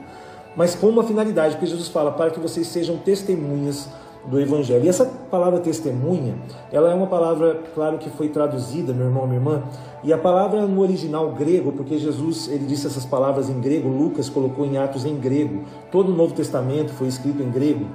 mas 0.55 0.73
com 0.73 0.87
uma 0.87 1.03
finalidade, 1.03 1.55
porque 1.55 1.67
Jesus 1.67 1.89
fala: 1.89 2.11
para 2.11 2.31
que 2.31 2.39
vocês 2.39 2.67
sejam 2.67 2.97
testemunhas 2.97 3.87
do 4.27 4.39
Evangelho. 4.39 4.85
E 4.85 4.89
essa 4.89 5.05
palavra 5.05 5.59
testemunha, 5.59 6.35
ela 6.71 6.91
é 6.91 6.93
uma 6.93 7.07
palavra, 7.07 7.61
claro 7.73 7.97
que 7.97 8.09
foi 8.09 8.29
traduzida, 8.29 8.93
meu 8.93 9.05
irmão, 9.05 9.25
minha 9.25 9.39
irmã, 9.39 9.63
e 10.03 10.11
a 10.11 10.17
palavra 10.17 10.65
no 10.65 10.81
original 10.81 11.31
grego, 11.31 11.71
porque 11.71 11.97
Jesus 11.97 12.47
ele 12.47 12.65
disse 12.65 12.87
essas 12.87 13.05
palavras 13.05 13.49
em 13.49 13.59
grego, 13.59 13.89
Lucas 13.89 14.29
colocou 14.29 14.65
em 14.65 14.77
Atos 14.77 15.05
em 15.05 15.15
grego, 15.15 15.63
todo 15.91 16.11
o 16.11 16.15
Novo 16.15 16.33
Testamento 16.33 16.93
foi 16.93 17.07
escrito 17.07 17.41
em 17.41 17.49
grego, 17.49 17.85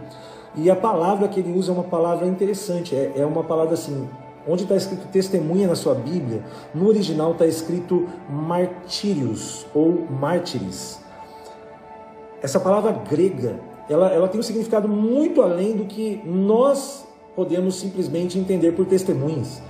e 0.55 0.71
a 0.71 0.77
palavra 0.77 1.29
que 1.29 1.41
ele 1.41 1.57
usa 1.57 1.71
é 1.71 1.75
uma 1.75 1.85
palavra 1.85 2.27
interessante, 2.27 2.95
é, 2.95 3.13
é 3.17 3.27
uma 3.27 3.45
palavra 3.45 3.75
assim, 3.75 4.09
onde 4.49 4.63
está 4.65 4.75
escrito 4.75 5.07
testemunha 5.09 5.69
na 5.69 5.75
sua 5.75 5.95
Bíblia, 5.95 6.43
no 6.75 6.89
original 6.89 7.33
está 7.33 7.47
escrito 7.47 8.09
martírios 8.29 9.67
ou 9.75 10.07
mártires. 10.11 10.99
Essa 12.43 12.59
palavra 12.59 12.93
grega, 12.93 13.61
ela, 13.91 14.13
ela 14.13 14.29
tem 14.29 14.39
um 14.39 14.43
significado 14.43 14.89
muito 14.89 15.43
além 15.43 15.77
do 15.77 15.85
que 15.85 16.23
nós 16.25 17.05
podemos 17.35 17.75
simplesmente 17.75 18.39
entender 18.39 18.73
por 18.73 18.87
testemunhas. 18.87 19.61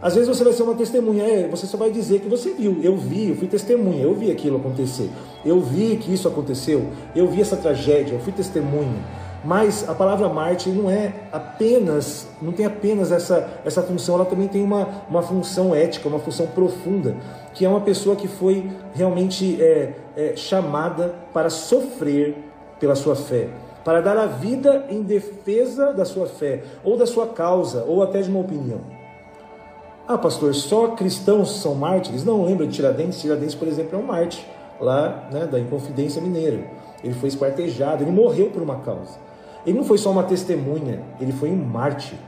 Às 0.00 0.14
vezes 0.14 0.28
você 0.28 0.42
vai 0.42 0.52
ser 0.52 0.62
uma 0.62 0.74
testemunha, 0.74 1.24
é, 1.24 1.48
você 1.48 1.66
só 1.66 1.76
vai 1.76 1.90
dizer 1.90 2.20
que 2.20 2.28
você 2.28 2.54
viu. 2.54 2.78
Eu 2.82 2.96
vi, 2.96 3.28
eu 3.28 3.36
fui 3.36 3.48
testemunha, 3.48 4.02
eu 4.02 4.14
vi 4.14 4.30
aquilo 4.30 4.56
acontecer. 4.56 5.10
Eu 5.44 5.60
vi 5.60 5.96
que 5.96 6.12
isso 6.14 6.26
aconteceu, 6.26 6.86
eu 7.14 7.28
vi 7.28 7.42
essa 7.42 7.56
tragédia, 7.56 8.14
eu 8.14 8.20
fui 8.20 8.32
testemunha. 8.32 9.04
Mas 9.44 9.88
a 9.88 9.94
palavra 9.94 10.28
Marte 10.28 10.68
não 10.70 10.90
é 10.90 11.12
apenas, 11.30 12.28
não 12.40 12.52
tem 12.52 12.64
apenas 12.66 13.12
essa, 13.12 13.60
essa 13.64 13.82
função, 13.82 14.16
ela 14.16 14.24
também 14.24 14.48
tem 14.48 14.62
uma, 14.62 15.04
uma 15.08 15.22
função 15.22 15.74
ética, 15.74 16.08
uma 16.08 16.18
função 16.18 16.46
profunda, 16.46 17.16
que 17.54 17.64
é 17.64 17.68
uma 17.68 17.80
pessoa 17.80 18.16
que 18.16 18.26
foi 18.26 18.68
realmente 18.94 19.60
é, 19.60 19.94
é, 20.16 20.36
chamada 20.36 21.14
para 21.32 21.50
sofrer 21.50 22.36
pela 22.78 22.94
sua 22.94 23.16
fé, 23.16 23.48
para 23.84 24.00
dar 24.00 24.16
a 24.16 24.26
vida 24.26 24.86
em 24.90 25.02
defesa 25.02 25.92
da 25.92 26.04
sua 26.04 26.26
fé, 26.26 26.62
ou 26.84 26.96
da 26.96 27.06
sua 27.06 27.28
causa, 27.28 27.84
ou 27.86 28.02
até 28.02 28.20
de 28.20 28.30
uma 28.30 28.40
opinião. 28.40 28.80
Ah, 30.06 30.16
pastor, 30.16 30.54
só 30.54 30.88
cristãos 30.88 31.60
são 31.60 31.74
mártires? 31.74 32.24
Não, 32.24 32.44
lembra 32.44 32.66
de 32.66 32.74
Tiradentes? 32.74 33.20
Tiradentes, 33.20 33.54
por 33.54 33.68
exemplo, 33.68 33.98
é 33.98 34.02
um 34.02 34.06
mártir, 34.06 34.44
lá 34.80 35.28
né, 35.32 35.46
da 35.46 35.60
Inconfidência 35.60 36.20
Mineira. 36.22 36.64
Ele 37.04 37.14
foi 37.14 37.28
esquartejado, 37.28 38.02
ele 38.02 38.10
morreu 38.10 38.50
por 38.50 38.62
uma 38.62 38.76
causa. 38.76 39.18
Ele 39.66 39.76
não 39.76 39.84
foi 39.84 39.98
só 39.98 40.10
uma 40.10 40.22
testemunha, 40.22 41.02
ele 41.20 41.32
foi 41.32 41.50
um 41.50 41.56
mártir. 41.56 42.18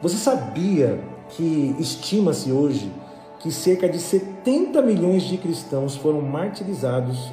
Você 0.00 0.16
sabia 0.16 1.00
que 1.30 1.74
estima-se 1.78 2.52
hoje 2.52 2.92
que 3.40 3.50
cerca 3.50 3.88
de 3.88 3.98
70 3.98 4.82
milhões 4.82 5.22
de 5.22 5.36
cristãos 5.38 5.96
foram 5.96 6.20
martirizados, 6.20 7.32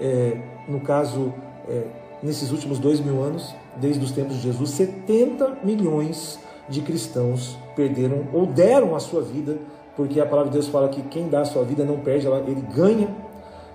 é, 0.00 0.36
no 0.68 0.80
caso, 0.80 1.32
é, 1.68 1.84
nesses 2.22 2.50
últimos 2.50 2.78
dois 2.78 3.00
mil 3.00 3.22
anos, 3.22 3.54
desde 3.76 4.04
os 4.04 4.12
tempos 4.12 4.36
de 4.36 4.42
Jesus, 4.42 4.70
70 4.70 5.58
milhões 5.64 6.38
de 6.68 6.80
cristãos 6.80 7.58
perderam 7.74 8.26
ou 8.32 8.46
deram 8.46 8.94
a 8.94 9.00
sua 9.00 9.20
vida, 9.20 9.58
porque 9.96 10.20
a 10.20 10.26
palavra 10.26 10.50
de 10.50 10.58
Deus 10.58 10.68
fala 10.68 10.88
que 10.88 11.02
quem 11.02 11.28
dá 11.28 11.40
a 11.40 11.44
sua 11.44 11.64
vida 11.64 11.84
não 11.84 11.98
perde, 11.98 12.26
ele 12.26 12.62
ganha, 12.74 13.08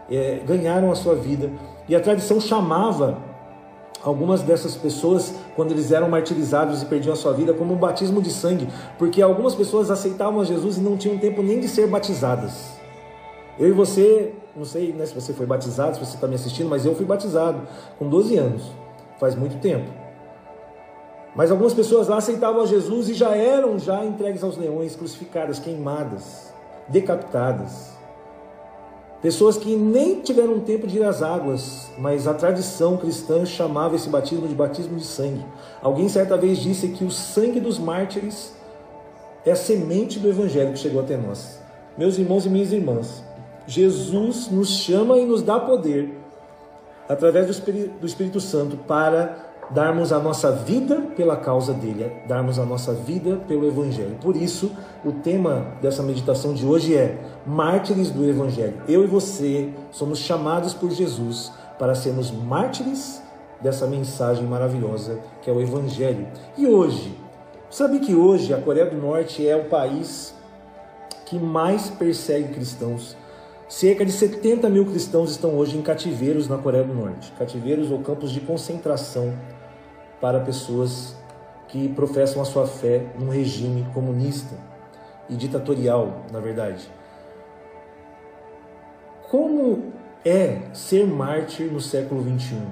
é, 0.10 0.41
ganharam 0.46 0.91
a 0.91 0.96
sua 0.96 1.15
vida. 1.15 1.51
E 1.88 1.96
a 1.96 2.00
tradição 2.00 2.39
chamava 2.39 3.17
algumas 4.03 4.41
dessas 4.41 4.75
pessoas, 4.75 5.34
quando 5.56 5.72
eles 5.72 5.91
eram 5.91 6.10
martirizados 6.10 6.82
e 6.82 6.86
perdiam 6.86 7.13
a 7.13 7.15
sua 7.15 7.34
vida, 7.34 7.53
como 7.53 7.74
um 7.74 7.77
batismo 7.77 8.22
de 8.22 8.32
sangue, 8.32 8.67
porque 8.98 9.22
algumas 9.22 9.56
pessoas 9.56 9.91
aceitavam 9.91 10.41
a 10.41 10.44
Jesus 10.44 10.77
e 10.77 10.82
não 10.82 10.98
tinham 10.98 11.17
tempo 11.17 11.41
nem 11.41 11.60
de 11.60 11.67
ser 11.67 11.88
batizadas. 11.88 12.77
Eu 13.60 13.70
e 13.70 13.72
você, 13.72 14.34
não 14.58 14.66
sei 14.66 14.92
né, 14.92 15.06
se 15.06 15.14
você 15.14 15.34
foi 15.34 15.46
batizado, 15.46 15.96
se 15.96 16.04
você 16.04 16.16
está 16.16 16.28
me 16.28 16.34
assistindo, 16.34 16.68
mas 16.68 16.84
eu 16.84 16.96
fui 16.96 17.06
batizado 17.06 17.62
com 18.00 18.10
12 18.10 18.36
anos, 18.38 18.64
faz 19.20 19.36
muito 19.36 19.62
tempo. 19.62 19.88
Mas 21.36 21.52
algumas 21.52 21.76
pessoas 21.76 22.08
lá 22.08 22.18
aceitavam 22.18 22.64
a 22.64 22.66
Jesus 22.66 23.08
e 23.10 23.14
já 23.14 23.36
eram 23.36 23.78
já 23.78 24.04
entregues 24.04 24.44
aos 24.44 24.58
leões, 24.58 24.96
crucificadas, 24.96 25.60
queimadas, 25.60 26.52
decapitadas. 26.88 27.96
Pessoas 29.22 29.58
que 29.58 29.76
nem 29.76 30.22
tiveram 30.22 30.60
tempo 30.60 30.88
de 30.88 30.98
ir 30.98 31.04
às 31.04 31.22
águas, 31.22 31.92
mas 32.00 32.28
a 32.28 32.34
tradição 32.34 32.98
cristã 32.98 33.46
chamava 33.46 33.96
esse 33.96 34.10
batismo 34.10 34.48
de 34.48 34.56
batismo 34.56 34.98
de 34.98 35.06
sangue. 35.06 35.46
Alguém 35.84 36.10
certa 36.10 36.36
vez 36.36 36.58
disse 36.58 36.88
que 36.90 37.04
o 37.04 37.12
sangue 37.12 37.60
dos 37.60 37.78
mártires 37.78 38.54
é 39.46 39.52
a 39.52 39.56
semente 39.56 40.18
do 40.18 40.30
evangelho 40.30 40.74
que 40.74 40.80
chegou 40.80 41.02
até 41.02 41.16
nós. 41.16 41.60
Meus 41.96 42.18
irmãos 42.18 42.46
e 42.46 42.50
minhas 42.50 42.72
irmãs, 42.72 43.24
Jesus 43.68 44.50
nos 44.50 44.70
chama 44.70 45.18
e 45.18 45.26
nos 45.26 45.44
dá 45.44 45.60
poder 45.60 46.18
através 47.08 47.46
do 47.46 47.52
Espírito, 47.52 48.00
do 48.00 48.08
Espírito 48.08 48.40
Santo 48.40 48.78
para 48.78 49.46
darmos 49.70 50.14
a 50.14 50.20
nossa 50.20 50.52
vida 50.52 51.02
pela 51.16 51.36
causa 51.36 51.74
dele, 51.74 52.10
darmos 52.26 52.58
a 52.58 52.66
nossa 52.66 52.94
vida 52.94 53.42
pelo 53.48 53.68
Evangelho. 53.68 54.18
Por 54.22 54.36
isso, 54.38 54.72
o 55.04 55.12
tema 55.12 55.74
dessa 55.82 56.02
meditação 56.02 56.54
de 56.54 56.66
hoje 56.66 56.96
é 56.96 57.18
Mártires 57.46 58.10
do 58.10 58.28
Evangelho. 58.28 58.82
Eu 58.88 59.04
e 59.04 59.08
você 59.08 59.70
somos 59.92 60.20
chamados 60.20 60.74
por 60.74 60.90
Jesus 60.92 61.52
para 61.78 61.96
sermos 61.96 62.32
mártires 62.32 63.22
dessa 63.62 63.86
mensagem 63.88 64.46
maravilhosa 64.46 65.20
que 65.42 65.50
é 65.50 65.54
o 65.54 65.62
Evangelho. 65.62 66.28
E 66.58 66.66
hoje, 66.66 67.18
sabe 67.70 68.00
que 68.00 68.16
hoje 68.16 68.54
a 68.54 68.62
Coreia 68.62 68.86
do 68.86 68.96
Norte 68.96 69.46
é 69.46 69.56
o 69.56 69.66
país 69.66 70.34
que 71.26 71.38
mais 71.38 71.90
persegue 71.90 72.54
cristãos? 72.54 73.18
Cerca 73.70 74.06
de 74.06 74.14
70 74.14 74.70
mil 74.70 74.86
cristãos 74.86 75.32
estão 75.32 75.58
hoje 75.58 75.78
em 75.78 75.82
cativeiros 75.82 76.48
na 76.48 76.58
Coreia 76.58 76.86
do 76.86 76.94
Norte, 76.94 77.34
cativeiros 77.38 77.92
ou 77.92 78.00
campos 78.00 78.32
de 78.32 78.40
concentração 78.40 79.38
para 80.22 80.40
pessoas 80.40 81.18
que 81.68 81.90
professam 81.90 82.42
a 82.42 82.46
sua 82.46 82.66
fé 82.66 83.08
num 83.20 83.30
regime 83.30 83.86
comunista 83.94 84.56
e 85.30 85.36
ditatorial, 85.36 86.26
na 86.32 86.40
verdade. 86.40 86.90
Como 89.30 89.92
é 90.24 90.62
ser 90.74 91.06
mártir 91.06 91.70
no 91.70 91.82
século 91.82 92.22
21? 92.22 92.66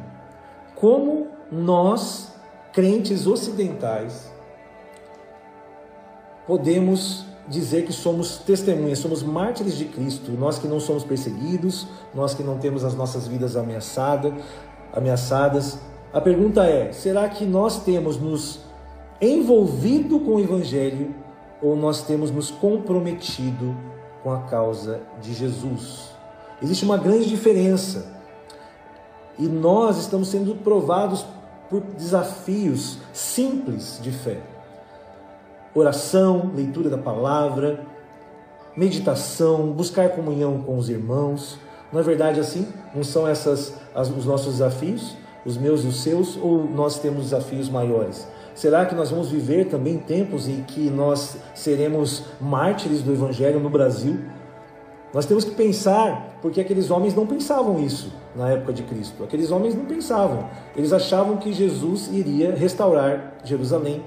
Como 0.75 1.27
nós, 1.51 2.33
crentes 2.71 3.27
ocidentais, 3.27 4.31
podemos 6.47 7.25
dizer 7.47 7.85
que 7.85 7.93
somos 7.93 8.37
testemunhas, 8.39 8.99
somos 8.99 9.21
mártires 9.21 9.77
de 9.77 9.85
Cristo, 9.85 10.31
nós 10.31 10.57
que 10.57 10.67
não 10.67 10.79
somos 10.79 11.03
perseguidos, 11.03 11.87
nós 12.13 12.33
que 12.33 12.43
não 12.43 12.57
temos 12.57 12.83
as 12.83 12.95
nossas 12.95 13.27
vidas 13.27 13.55
ameaçadas, 13.55 14.33
ameaçadas, 14.91 15.79
a 16.13 16.21
pergunta 16.21 16.65
é: 16.65 16.91
será 16.91 17.27
que 17.29 17.45
nós 17.45 17.83
temos 17.83 18.17
nos 18.17 18.61
envolvido 19.21 20.19
com 20.19 20.35
o 20.35 20.39
Evangelho 20.39 21.13
ou 21.61 21.75
nós 21.75 22.03
temos 22.03 22.31
nos 22.31 22.49
comprometido 22.49 23.75
com 24.23 24.31
a 24.31 24.39
causa 24.43 25.01
de 25.21 25.33
Jesus? 25.33 26.11
Existe 26.61 26.85
uma 26.85 26.97
grande 26.97 27.27
diferença 27.27 28.15
e 29.37 29.43
nós 29.43 29.97
estamos 29.97 30.29
sendo 30.29 30.55
provados 30.55 31.25
por 31.69 31.81
desafios 31.81 32.99
simples 33.11 33.99
de 34.01 34.11
fé. 34.11 34.54
Oração, 35.75 36.51
leitura 36.55 36.89
da 36.89 36.97
palavra, 36.97 37.85
meditação, 38.75 39.71
buscar 39.71 40.09
comunhão 40.09 40.61
com 40.61 40.77
os 40.77 40.89
irmãos. 40.89 41.59
É 41.93 42.01
verdade 42.01 42.39
assim? 42.39 42.67
Não 42.93 43.03
são 43.03 43.27
essas 43.27 43.75
as, 43.93 44.09
os 44.09 44.25
nossos 44.25 44.53
desafios? 44.53 45.15
os 45.45 45.57
meus 45.57 45.83
e 45.83 45.87
os 45.87 46.01
seus, 46.01 46.35
ou 46.37 46.67
nós 46.67 46.99
temos 46.99 47.25
desafios 47.25 47.69
maiores? 47.69 48.27
Será 48.55 48.85
que 48.85 48.95
nós 48.95 49.11
vamos 49.11 49.29
viver 49.29 49.65
também 49.65 49.97
tempos 49.97 50.47
em 50.47 50.63
que 50.63 50.89
nós 50.89 51.37
seremos 51.53 52.23
mártires 52.41 53.01
do 53.01 53.13
Evangelho 53.13 53.59
no 53.59 53.69
Brasil? 53.69 54.17
Nós 55.13 55.25
temos 55.25 55.45
que 55.45 55.51
pensar, 55.51 56.39
porque 56.41 56.59
aqueles 56.59 56.89
homens 56.89 57.13
não 57.13 57.27
pensavam 57.27 57.79
isso 57.79 58.11
na 58.35 58.49
época 58.49 58.73
de 58.73 58.83
Cristo. 58.83 59.23
Aqueles 59.23 59.51
homens 59.51 59.75
não 59.75 59.85
pensavam. 59.85 60.49
Eles 60.75 60.91
achavam 60.91 61.37
que 61.37 61.53
Jesus 61.53 62.09
iria 62.11 62.53
restaurar 62.53 63.35
Jerusalém. 63.43 64.03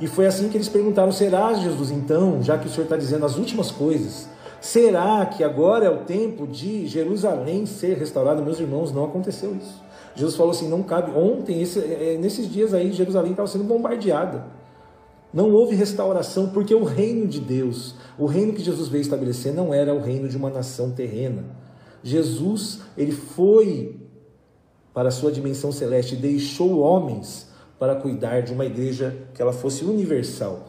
E 0.00 0.06
foi 0.06 0.26
assim 0.26 0.48
que 0.48 0.56
eles 0.56 0.68
perguntaram: 0.68 1.12
será 1.12 1.52
Jesus 1.52 1.90
então, 1.90 2.42
já 2.42 2.56
que 2.56 2.66
o 2.66 2.70
Senhor 2.70 2.84
está 2.84 2.96
dizendo 2.96 3.26
as 3.26 3.36
últimas 3.36 3.70
coisas, 3.70 4.28
será 4.60 5.26
que 5.26 5.44
agora 5.44 5.84
é 5.84 5.90
o 5.90 5.98
tempo 5.98 6.46
de 6.46 6.86
Jerusalém 6.86 7.66
ser 7.66 7.98
restaurada? 7.98 8.40
Meus 8.40 8.58
irmãos, 8.58 8.92
não 8.92 9.04
aconteceu 9.04 9.54
isso. 9.54 9.82
Jesus 10.14 10.34
falou 10.36 10.52
assim: 10.52 10.68
não 10.68 10.82
cabe. 10.82 11.12
Ontem, 11.12 11.60
esse, 11.60 11.78
é, 11.78 12.16
nesses 12.18 12.50
dias 12.50 12.72
aí, 12.72 12.92
Jerusalém 12.92 13.32
estava 13.32 13.46
sendo 13.46 13.64
bombardeada. 13.64 14.46
Não 15.32 15.52
houve 15.52 15.76
restauração, 15.76 16.48
porque 16.48 16.74
o 16.74 16.82
reino 16.82 17.28
de 17.28 17.38
Deus, 17.38 17.94
o 18.18 18.26
reino 18.26 18.52
que 18.52 18.64
Jesus 18.64 18.88
veio 18.88 19.02
estabelecer, 19.02 19.54
não 19.54 19.72
era 19.72 19.94
o 19.94 20.00
reino 20.00 20.28
de 20.28 20.36
uma 20.36 20.50
nação 20.50 20.90
terrena. 20.90 21.44
Jesus, 22.02 22.80
ele 22.96 23.12
foi 23.12 24.00
para 24.92 25.08
a 25.08 25.12
sua 25.12 25.30
dimensão 25.30 25.70
celeste 25.70 26.14
e 26.14 26.18
deixou 26.18 26.80
homens 26.80 27.49
para 27.80 27.96
cuidar 27.96 28.42
de 28.42 28.52
uma 28.52 28.64
igreja 28.64 29.16
que 29.34 29.42
ela 29.42 29.52
fosse 29.52 29.84
universal. 29.84 30.68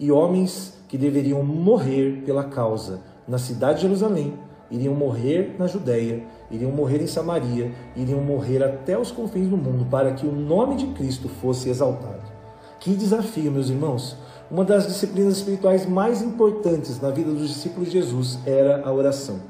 E 0.00 0.10
homens 0.10 0.76
que 0.88 0.98
deveriam 0.98 1.44
morrer 1.44 2.22
pela 2.26 2.42
causa 2.42 3.00
na 3.28 3.38
cidade 3.38 3.76
de 3.76 3.82
Jerusalém, 3.82 4.34
iriam 4.68 4.94
morrer 4.94 5.54
na 5.56 5.68
Judéia 5.68 6.24
iriam 6.50 6.70
morrer 6.70 7.02
em 7.02 7.06
Samaria, 7.06 7.72
iriam 7.96 8.20
morrer 8.20 8.62
até 8.62 8.98
os 8.98 9.10
confins 9.10 9.48
do 9.48 9.56
mundo, 9.56 9.86
para 9.90 10.12
que 10.12 10.26
o 10.26 10.32
nome 10.32 10.76
de 10.76 10.86
Cristo 10.88 11.28
fosse 11.28 11.68
exaltado. 11.68 12.22
Que 12.80 12.94
desafio, 12.94 13.50
meus 13.50 13.68
irmãos! 13.68 14.16
Uma 14.50 14.64
das 14.64 14.86
disciplinas 14.86 15.38
espirituais 15.38 15.86
mais 15.86 16.20
importantes 16.22 17.00
na 17.00 17.10
vida 17.10 17.30
dos 17.32 17.48
discípulos 17.48 17.90
de 17.90 18.00
Jesus 18.00 18.38
era 18.46 18.82
a 18.84 18.92
oração. 18.92 19.40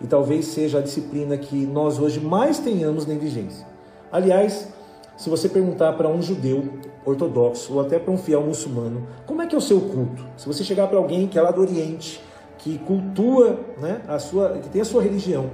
E 0.00 0.06
talvez 0.06 0.46
seja 0.46 0.78
a 0.78 0.82
disciplina 0.82 1.36
que 1.36 1.66
nós 1.66 1.98
hoje 1.98 2.20
mais 2.20 2.58
tenhamos 2.58 3.04
negligência. 3.04 3.66
Aliás, 4.12 4.68
se 5.16 5.30
você 5.30 5.48
perguntar 5.48 5.92
para 5.92 6.08
um 6.08 6.20
judeu 6.20 6.64
ortodoxo 7.04 7.74
ou 7.74 7.80
até 7.80 7.98
para 7.98 8.12
um 8.12 8.18
fiel 8.18 8.42
muçulmano, 8.42 9.06
como 9.26 9.42
é 9.42 9.46
que 9.46 9.54
é 9.54 9.58
o 9.58 9.60
seu 9.60 9.80
culto? 9.80 10.24
Se 10.36 10.46
você 10.46 10.64
chegar 10.64 10.88
para 10.88 10.98
alguém 10.98 11.28
que 11.28 11.38
é 11.38 11.42
lá 11.42 11.50
do 11.50 11.60
Oriente, 11.60 12.20
que 12.58 12.78
cultua, 12.78 13.60
né, 13.78 14.00
a 14.08 14.18
sua, 14.18 14.58
que 14.58 14.68
tem 14.68 14.80
a 14.80 14.84
sua 14.84 15.02
religião, 15.02 15.50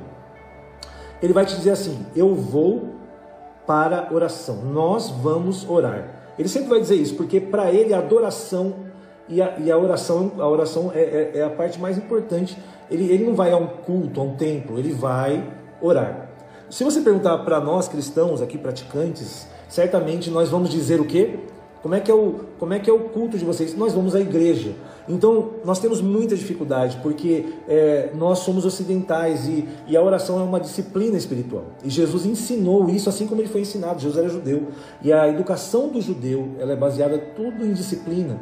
ele 1.22 1.32
vai 1.32 1.44
te 1.44 1.54
dizer 1.56 1.70
assim: 1.70 2.06
eu 2.14 2.34
vou 2.34 3.00
para 3.66 4.08
oração. 4.12 4.62
Nós 4.64 5.10
vamos 5.10 5.68
orar. 5.68 6.34
Ele 6.38 6.48
sempre 6.48 6.70
vai 6.70 6.80
dizer 6.80 6.96
isso, 6.96 7.14
porque 7.16 7.40
para 7.40 7.70
ele 7.70 7.92
a 7.92 7.98
adoração 7.98 8.74
e 9.28 9.40
a, 9.42 9.58
e 9.58 9.70
a 9.70 9.78
oração, 9.78 10.32
a 10.38 10.48
oração 10.48 10.90
é, 10.94 11.02
é, 11.02 11.32
é, 11.34 11.42
a 11.44 11.50
parte 11.50 11.78
mais 11.78 11.98
importante. 11.98 12.56
Ele, 12.90 13.12
ele 13.12 13.24
não 13.24 13.34
vai 13.34 13.52
a 13.52 13.56
um 13.56 13.66
culto, 13.66 14.20
a 14.20 14.24
um 14.24 14.34
templo, 14.36 14.78
ele 14.78 14.92
vai 14.92 15.48
orar. 15.80 16.29
Se 16.70 16.84
você 16.84 17.00
perguntar 17.00 17.38
para 17.38 17.58
nós 17.58 17.88
cristãos 17.88 18.40
aqui 18.40 18.56
praticantes, 18.56 19.44
certamente 19.68 20.30
nós 20.30 20.50
vamos 20.50 20.70
dizer 20.70 21.00
o 21.00 21.04
quê? 21.04 21.40
Como 21.82 21.96
é 21.96 22.00
que 22.00 22.08
é 22.08 22.14
o, 22.14 22.44
como 22.60 22.72
é, 22.72 22.78
que 22.78 22.88
é 22.88 22.92
o 22.92 23.08
culto 23.08 23.36
de 23.36 23.44
vocês? 23.44 23.76
Nós 23.76 23.92
vamos 23.92 24.14
à 24.14 24.20
igreja. 24.20 24.76
Então, 25.08 25.50
nós 25.64 25.80
temos 25.80 26.00
muita 26.00 26.36
dificuldade, 26.36 26.98
porque 27.02 27.54
é, 27.66 28.10
nós 28.14 28.40
somos 28.40 28.64
ocidentais 28.64 29.48
e, 29.48 29.66
e, 29.88 29.96
a 29.96 30.02
oração 30.02 30.38
é 30.38 30.44
uma 30.44 30.60
disciplina 30.60 31.16
espiritual. 31.16 31.64
E 31.82 31.90
Jesus 31.90 32.24
ensinou 32.24 32.88
isso 32.88 33.08
assim 33.08 33.26
como 33.26 33.40
ele 33.40 33.48
foi 33.48 33.62
ensinado. 33.62 33.98
Jesus 33.98 34.16
era 34.16 34.28
judeu. 34.28 34.68
E 35.02 35.12
a 35.12 35.26
educação 35.26 35.88
do 35.88 36.00
judeu 36.00 36.50
ela 36.60 36.72
é 36.72 36.76
baseada 36.76 37.18
tudo 37.18 37.66
em 37.66 37.72
disciplina. 37.72 38.38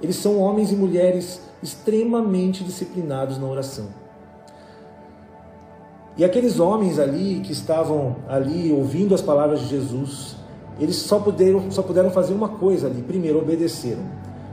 Eles 0.00 0.16
são 0.16 0.38
homens 0.38 0.70
e 0.70 0.76
mulheres 0.76 1.40
extremamente 1.60 2.62
disciplinados 2.62 3.38
na 3.38 3.46
oração. 3.48 4.01
E 6.16 6.24
aqueles 6.24 6.60
homens 6.60 6.98
ali 6.98 7.40
que 7.40 7.52
estavam 7.52 8.16
ali 8.28 8.72
ouvindo 8.72 9.14
as 9.14 9.22
palavras 9.22 9.60
de 9.60 9.68
Jesus, 9.68 10.36
eles 10.78 10.96
só 10.96 11.18
puderam, 11.18 11.70
só 11.70 11.82
puderam 11.82 12.10
fazer 12.10 12.34
uma 12.34 12.48
coisa 12.48 12.86
ali. 12.86 13.02
Primeiro, 13.02 13.38
obedeceram. 13.38 14.02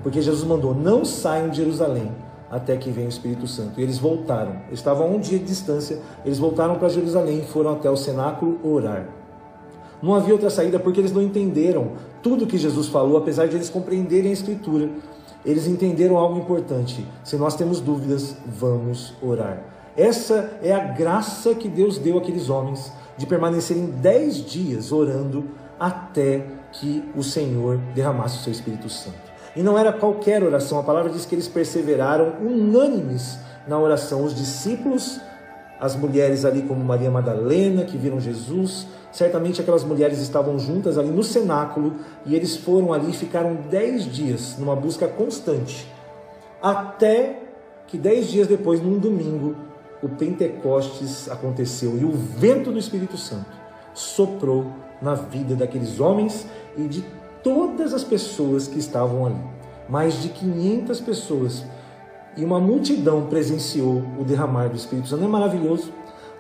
Porque 0.02 0.22
Jesus 0.22 0.48
mandou: 0.48 0.74
não 0.74 1.04
saiam 1.04 1.50
de 1.50 1.58
Jerusalém 1.58 2.12
até 2.50 2.76
que 2.78 2.90
venha 2.90 3.08
o 3.08 3.10
Espírito 3.10 3.48
Santo. 3.48 3.80
E 3.80 3.84
eles 3.84 3.98
voltaram. 3.98 4.58
estavam 4.72 5.08
a 5.08 5.10
um 5.10 5.20
dia 5.20 5.38
de 5.38 5.46
distância. 5.46 6.00
Eles 6.26 6.40
voltaram 6.40 6.76
para 6.76 6.90
Jerusalém 6.90 7.40
e 7.40 7.46
foram 7.46 7.74
até 7.74 7.90
o 7.90 7.98
cenáculo 7.98 8.60
orar. 8.64 9.08
Não 10.02 10.16
havia 10.16 10.34
outra 10.34 10.50
saída 10.50 10.80
porque 10.80 11.00
eles 11.00 11.12
não 11.12 11.22
entenderam 11.22 11.92
tudo 12.24 12.48
que 12.48 12.58
Jesus 12.58 12.88
falou, 12.88 13.18
apesar 13.18 13.48
de 13.48 13.56
eles 13.56 13.70
compreenderem 13.70 14.30
a 14.30 14.34
Escritura. 14.34 14.90
Eles 15.46 15.68
entenderam 15.68 16.18
algo 16.18 16.40
importante. 16.40 17.06
Se 17.24 17.38
nós 17.38 17.56
temos 17.56 17.80
dúvidas, 17.80 18.36
vamos 18.46 19.14
orar. 19.22 19.79
Essa 20.00 20.58
é 20.64 20.74
a 20.74 20.80
graça 20.80 21.54
que 21.54 21.68
Deus 21.68 21.98
deu 21.98 22.18
àqueles 22.18 22.50
homens 22.50 22.90
de 23.18 23.26
permanecerem 23.26 23.88
dez 23.88 24.38
dias 24.38 24.94
orando 24.94 25.50
até 25.78 26.46
que 26.72 27.04
o 27.18 27.22
Senhor 27.22 27.76
derramasse 27.94 28.38
o 28.38 28.42
seu 28.44 28.54
Espírito 28.54 28.88
Santo. 28.88 29.18
E 29.58 29.62
não 29.62 29.78
era 29.78 29.92
qualquer 29.92 30.42
oração, 30.42 30.80
a 30.80 30.84
palavra 30.84 31.12
diz 31.12 31.26
que 31.26 31.36
eles 31.36 31.50
perseveraram 31.50 32.36
unânimes 32.40 33.40
na 33.68 33.78
oração. 33.78 34.24
Os 34.24 34.34
discípulos, 34.34 35.20
as 35.78 35.98
mulheres 35.98 36.46
ali, 36.46 36.62
como 36.62 36.82
Maria 36.82 37.12
Madalena, 37.12 37.84
que 37.84 37.98
viram 37.98 38.22
Jesus, 38.22 38.88
certamente 39.12 39.60
aquelas 39.60 39.84
mulheres 39.84 40.20
estavam 40.20 40.58
juntas 40.58 40.98
ali 40.98 41.10
no 41.10 41.24
cenáculo 41.24 41.96
e 42.26 42.38
eles 42.38 42.56
foram 42.56 42.94
ali 42.94 43.10
e 43.10 43.14
ficaram 43.14 43.58
dez 43.70 44.06
dias 44.06 44.56
numa 44.58 44.78
busca 44.78 45.10
constante, 45.10 45.92
até 46.62 47.42
que 47.86 47.98
dez 47.98 48.28
dias 48.28 48.48
depois, 48.48 48.82
num 48.82 48.98
domingo, 48.98 49.68
o 50.02 50.10
Pentecostes 50.10 51.30
aconteceu 51.30 51.98
e 51.98 52.06
o 52.06 52.12
vento 52.12 52.72
do 52.72 52.80
Espírito 52.80 53.18
Santo 53.18 53.52
soprou 53.94 54.68
na 55.02 55.14
vida 55.14 55.56
daqueles 55.56 56.00
homens 56.00 56.48
e 56.78 56.84
de 56.88 57.04
todas 57.44 57.94
as 57.94 58.04
pessoas 58.04 58.68
que 58.68 58.80
estavam 58.80 59.26
ali. 59.26 59.42
Mais 59.88 60.22
de 60.22 60.30
500 60.30 61.00
pessoas 61.02 61.66
e 62.38 62.44
uma 62.44 62.60
multidão 62.60 63.28
presenciou 63.28 64.04
o 64.20 64.24
derramar 64.24 64.70
do 64.70 64.76
Espírito 64.76 65.08
Santo. 65.08 65.22
Não 65.22 65.28
é 65.28 65.32
maravilhoso? 65.32 65.92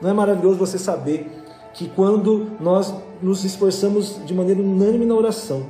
Não 0.02 0.10
é 0.10 0.14
maravilhoso 0.14 0.58
você 0.58 0.78
saber 0.78 1.30
que 1.74 1.90
quando 1.90 2.52
nós 2.60 2.94
nos 3.22 3.44
esforçamos 3.44 4.20
de 4.26 4.34
maneira 4.34 4.62
unânime 4.62 5.06
na 5.06 5.16
oração, 5.16 5.66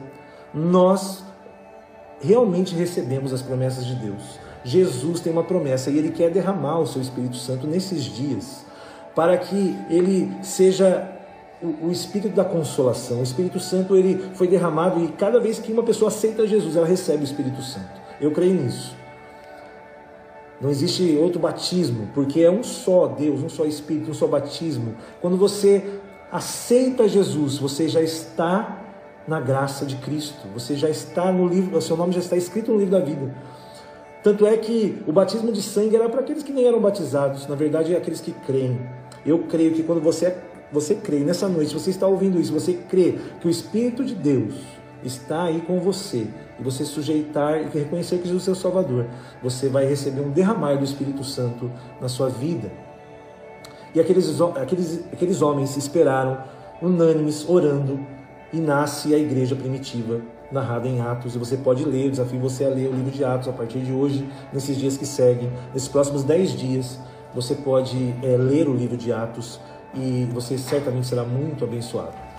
nós 0.53 1.23
realmente 2.21 2.75
recebemos 2.75 3.33
as 3.33 3.41
promessas 3.41 3.85
de 3.85 3.95
Deus. 3.95 4.39
Jesus 4.63 5.19
tem 5.19 5.31
uma 5.31 5.43
promessa 5.43 5.89
e 5.89 5.97
ele 5.97 6.11
quer 6.11 6.29
derramar 6.29 6.79
o 6.79 6.87
seu 6.87 7.01
Espírito 7.01 7.37
Santo 7.37 7.67
nesses 7.67 8.03
dias 8.03 8.65
para 9.15 9.37
que 9.37 9.77
ele 9.89 10.31
seja 10.41 11.19
o, 11.61 11.91
espírito 11.91 12.35
da 12.35 12.45
consolação. 12.45 13.19
O 13.19 13.23
Espírito 13.23 13.59
Santo 13.59 13.95
ele 13.95 14.17
foi 14.33 14.47
derramado 14.47 15.03
e 15.03 15.09
cada 15.09 15.39
vez 15.39 15.59
que 15.59 15.71
uma 15.71 15.83
pessoa 15.83 16.09
aceita 16.09 16.47
Jesus, 16.47 16.75
ela 16.75 16.87
recebe 16.87 17.23
o 17.23 17.25
Espírito 17.25 17.61
Santo. 17.61 17.99
Eu 18.21 18.31
creio 18.31 18.53
nisso. 18.53 18.95
Não 20.61 20.69
existe 20.69 21.17
outro 21.17 21.39
batismo, 21.39 22.09
porque 22.13 22.41
é 22.41 22.51
um 22.51 22.63
só 22.63 23.07
Deus, 23.07 23.41
um 23.41 23.49
só 23.49 23.65
Espírito, 23.65 24.11
um 24.11 24.13
só 24.13 24.27
batismo. 24.27 24.95
Quando 25.21 25.37
você 25.37 25.99
aceita 26.31 27.07
Jesus, 27.07 27.57
você 27.57 27.87
já 27.87 28.01
está 28.01 28.83
na 29.27 29.39
graça 29.39 29.85
de 29.85 29.95
Cristo. 29.97 30.47
Você 30.53 30.75
já 30.75 30.89
está 30.89 31.31
no 31.31 31.47
livro, 31.47 31.77
o 31.77 31.81
seu 31.81 31.95
nome 31.95 32.13
já 32.13 32.19
está 32.19 32.35
escrito 32.35 32.71
no 32.71 32.77
livro 32.77 32.91
da 32.91 32.99
vida. 32.99 33.33
Tanto 34.23 34.45
é 34.45 34.57
que 34.57 35.01
o 35.07 35.11
batismo 35.11 35.51
de 35.51 35.61
sangue 35.61 35.95
era 35.95 36.09
para 36.09 36.19
aqueles 36.21 36.43
que 36.43 36.51
nem 36.51 36.65
eram 36.65 36.81
batizados, 36.81 37.47
na 37.47 37.55
verdade, 37.55 37.93
é 37.93 37.97
aqueles 37.97 38.19
que 38.19 38.31
creem. 38.31 38.79
Eu 39.25 39.39
creio 39.43 39.73
que 39.73 39.83
quando 39.83 40.01
você 40.01 40.25
é 40.27 40.49
você 40.71 40.95
crê, 40.95 41.19
nessa 41.19 41.47
noite, 41.47 41.73
você 41.73 41.89
está 41.89 42.07
ouvindo 42.07 42.39
isso, 42.39 42.53
você 42.53 42.73
crê 42.73 43.17
que 43.39 43.47
o 43.47 43.49
Espírito 43.49 44.05
de 44.05 44.13
Deus 44.13 44.53
está 45.03 45.43
aí 45.45 45.61
com 45.61 45.79
você, 45.79 46.27
e 46.59 46.63
você 46.63 46.85
sujeitar 46.85 47.59
e 47.59 47.69
reconhecer 47.69 48.19
que 48.19 48.27
Jesus 48.27 48.47
é 48.47 48.51
o 48.51 48.55
Salvador, 48.55 49.07
você 49.41 49.69
vai 49.69 49.85
receber 49.85 50.21
um 50.21 50.29
derramar 50.29 50.75
do 50.75 50.83
Espírito 50.83 51.23
Santo 51.23 51.71
na 51.99 52.07
sua 52.07 52.29
vida. 52.29 52.71
E 53.95 53.99
aqueles, 53.99 54.39
aqueles, 54.41 55.03
aqueles 55.11 55.41
homens 55.41 55.75
esperaram, 55.75 56.43
unânimes, 56.81 57.47
orando, 57.49 57.99
e 58.51 58.57
nasce 58.57 59.13
a 59.13 59.17
igreja 59.17 59.55
primitiva, 59.55 60.21
narrada 60.51 60.87
em 60.87 61.01
Atos. 61.01 61.35
E 61.35 61.37
você 61.37 61.57
pode 61.57 61.83
ler, 61.85 62.05
eu 62.05 62.11
desafio 62.11 62.39
você 62.39 62.65
a 62.65 62.69
ler 62.69 62.89
o 62.89 62.93
livro 62.93 63.11
de 63.11 63.23
Atos 63.23 63.47
a 63.47 63.51
partir 63.51 63.79
de 63.79 63.91
hoje, 63.91 64.27
nesses 64.51 64.77
dias 64.77 64.97
que 64.97 65.05
seguem, 65.05 65.51
nesses 65.73 65.89
próximos 65.89 66.23
dez 66.23 66.51
dias. 66.51 66.99
Você 67.33 67.55
pode 67.55 68.15
é, 68.23 68.37
ler 68.37 68.67
o 68.67 68.73
livro 68.73 68.97
de 68.97 69.13
Atos 69.13 69.59
e 69.93 70.27
você 70.33 70.57
certamente 70.57 71.07
será 71.07 71.23
muito 71.23 71.63
abençoado. 71.63 72.29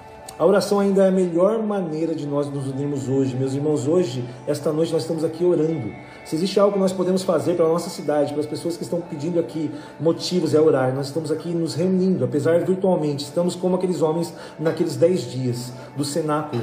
A 0.41 0.47
oração 0.47 0.81
ainda 0.81 1.05
é 1.05 1.09
a 1.09 1.11
melhor 1.11 1.63
maneira 1.63 2.15
de 2.15 2.27
nós 2.27 2.49
nos 2.49 2.67
unirmos 2.67 3.11
hoje. 3.11 3.37
Meus 3.37 3.53
irmãos, 3.53 3.87
hoje, 3.87 4.25
esta 4.47 4.73
noite, 4.73 4.91
nós 4.91 5.03
estamos 5.03 5.23
aqui 5.23 5.45
orando. 5.45 5.93
Se 6.25 6.35
existe 6.35 6.59
algo 6.59 6.73
que 6.73 6.79
nós 6.79 6.95
podemos 6.95 7.23
fazer 7.23 7.57
para 7.57 7.67
a 7.67 7.69
nossa 7.69 7.91
cidade, 7.91 8.33
para 8.33 8.41
as 8.41 8.47
pessoas 8.47 8.75
que 8.75 8.83
estão 8.83 9.03
pedindo 9.03 9.39
aqui 9.39 9.71
motivos, 10.01 10.55
é 10.55 10.61
orar. 10.61 10.95
Nós 10.95 11.09
estamos 11.09 11.31
aqui 11.31 11.51
nos 11.51 11.75
reunindo, 11.75 12.25
apesar 12.25 12.59
virtualmente. 12.65 13.25
Estamos 13.25 13.55
como 13.55 13.77
aqueles 13.77 14.01
homens 14.01 14.33
naqueles 14.59 14.97
dez 14.97 15.31
dias 15.31 15.75
do 15.95 16.07
cenáculo. 16.07 16.63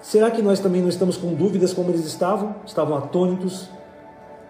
Será 0.00 0.30
que 0.30 0.40
nós 0.40 0.60
também 0.60 0.80
não 0.80 0.88
estamos 0.88 1.16
com 1.16 1.34
dúvidas 1.34 1.74
como 1.74 1.90
eles 1.90 2.06
estavam? 2.06 2.56
Estavam 2.66 2.96
atônitos? 2.96 3.68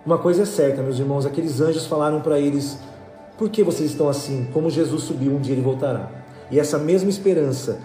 Uma 0.06 0.18
coisa 0.18 0.42
é 0.42 0.46
certa, 0.46 0.82
meus 0.82 0.98
irmãos, 0.98 1.26
aqueles 1.26 1.60
anjos 1.60 1.86
falaram 1.86 2.20
para 2.20 2.38
eles 2.38 2.78
por 3.40 3.48
que 3.48 3.62
vocês 3.62 3.90
estão 3.90 4.06
assim? 4.06 4.48
Como 4.52 4.68
Jesus 4.68 5.04
subiu, 5.04 5.32
um 5.32 5.40
dia 5.40 5.54
ele 5.54 5.62
voltará. 5.62 6.10
E 6.50 6.60
essa 6.60 6.78
mesma 6.78 7.08
esperança, 7.08 7.78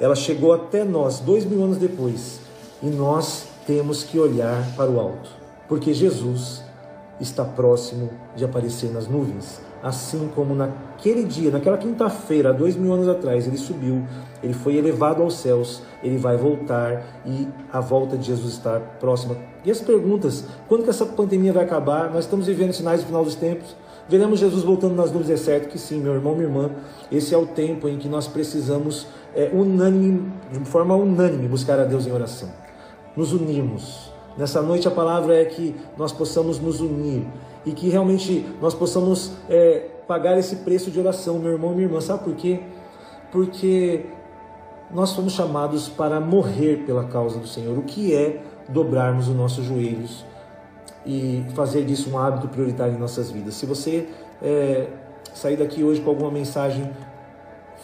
ela 0.00 0.14
chegou 0.14 0.54
até 0.54 0.84
nós 0.84 1.20
dois 1.20 1.44
mil 1.44 1.62
anos 1.62 1.76
depois. 1.76 2.40
E 2.82 2.86
nós 2.86 3.46
temos 3.66 4.02
que 4.02 4.18
olhar 4.18 4.74
para 4.74 4.90
o 4.90 4.98
alto, 4.98 5.28
porque 5.68 5.92
Jesus 5.92 6.62
está 7.20 7.44
próximo 7.44 8.10
de 8.34 8.44
aparecer 8.44 8.90
nas 8.90 9.06
nuvens. 9.06 9.60
Assim 9.82 10.30
como 10.34 10.54
naquele 10.54 11.24
dia, 11.24 11.50
naquela 11.50 11.76
quinta-feira, 11.76 12.52
dois 12.52 12.76
mil 12.76 12.92
anos 12.92 13.08
atrás, 13.08 13.46
ele 13.46 13.56
subiu, 13.56 14.02
ele 14.42 14.54
foi 14.54 14.76
elevado 14.76 15.22
aos 15.22 15.34
céus, 15.38 15.82
ele 16.02 16.16
vai 16.16 16.36
voltar 16.36 17.04
e 17.24 17.46
a 17.72 17.80
volta 17.80 18.16
de 18.16 18.26
Jesus 18.26 18.54
está 18.54 18.80
próxima. 18.80 19.36
E 19.64 19.70
as 19.70 19.80
perguntas: 19.80 20.44
quando 20.68 20.84
que 20.84 20.90
essa 20.90 21.06
pandemia 21.06 21.52
vai 21.52 21.64
acabar? 21.64 22.10
Nós 22.10 22.24
estamos 22.24 22.46
vivendo 22.46 22.72
sinais 22.72 23.00
do 23.02 23.06
final 23.06 23.24
dos 23.24 23.34
tempos. 23.34 23.76
Veremos 24.08 24.38
Jesus 24.38 24.62
voltando 24.62 24.94
nas 24.94 25.10
nuvens, 25.10 25.30
é 25.30 25.36
certo 25.36 25.68
que 25.68 25.78
sim, 25.78 26.00
meu 26.00 26.14
irmão, 26.14 26.34
minha 26.34 26.46
irmã. 26.46 26.70
Esse 27.10 27.34
é 27.34 27.38
o 27.38 27.44
tempo 27.44 27.88
em 27.88 27.98
que 27.98 28.08
nós 28.08 28.28
precisamos, 28.28 29.08
é, 29.34 29.50
unânime, 29.52 30.32
de 30.52 30.60
forma 30.64 30.94
unânime, 30.94 31.48
buscar 31.48 31.80
a 31.80 31.84
Deus 31.84 32.06
em 32.06 32.12
oração. 32.12 32.48
Nos 33.16 33.32
unimos. 33.32 34.12
Nessa 34.38 34.62
noite 34.62 34.86
a 34.86 34.90
palavra 34.90 35.34
é 35.34 35.44
que 35.44 35.74
nós 35.96 36.12
possamos 36.12 36.60
nos 36.60 36.80
unir 36.80 37.26
e 37.66 37.72
que 37.72 37.88
realmente 37.88 38.46
nós 38.62 38.74
possamos 38.74 39.32
é, 39.50 39.88
pagar 40.06 40.38
esse 40.38 40.56
preço 40.56 40.88
de 40.88 41.00
oração, 41.00 41.40
meu 41.40 41.52
irmão, 41.52 41.72
minha 41.72 41.86
irmã. 41.86 42.00
Sabe 42.00 42.22
por 42.22 42.34
quê? 42.36 42.60
Porque 43.32 44.06
nós 44.90 45.12
fomos 45.12 45.32
chamados 45.32 45.88
para 45.88 46.20
morrer 46.20 46.84
pela 46.86 47.04
causa 47.04 47.40
do 47.40 47.46
Senhor. 47.48 47.76
O 47.76 47.82
que 47.82 48.14
é 48.14 48.40
dobrarmos 48.68 49.28
os 49.28 49.34
nossos 49.34 49.64
joelhos 49.64 50.24
e 51.04 51.44
fazer 51.54 51.84
disso 51.84 52.08
um 52.10 52.18
hábito 52.18 52.48
prioritário 52.48 52.94
em 52.94 52.98
nossas 52.98 53.32
vidas. 53.32 53.54
Se 53.54 53.66
você 53.66 54.08
é, 54.40 54.86
sair 55.34 55.56
daqui 55.56 55.82
hoje 55.82 56.00
com 56.00 56.10
alguma 56.10 56.30
mensagem, 56.30 56.88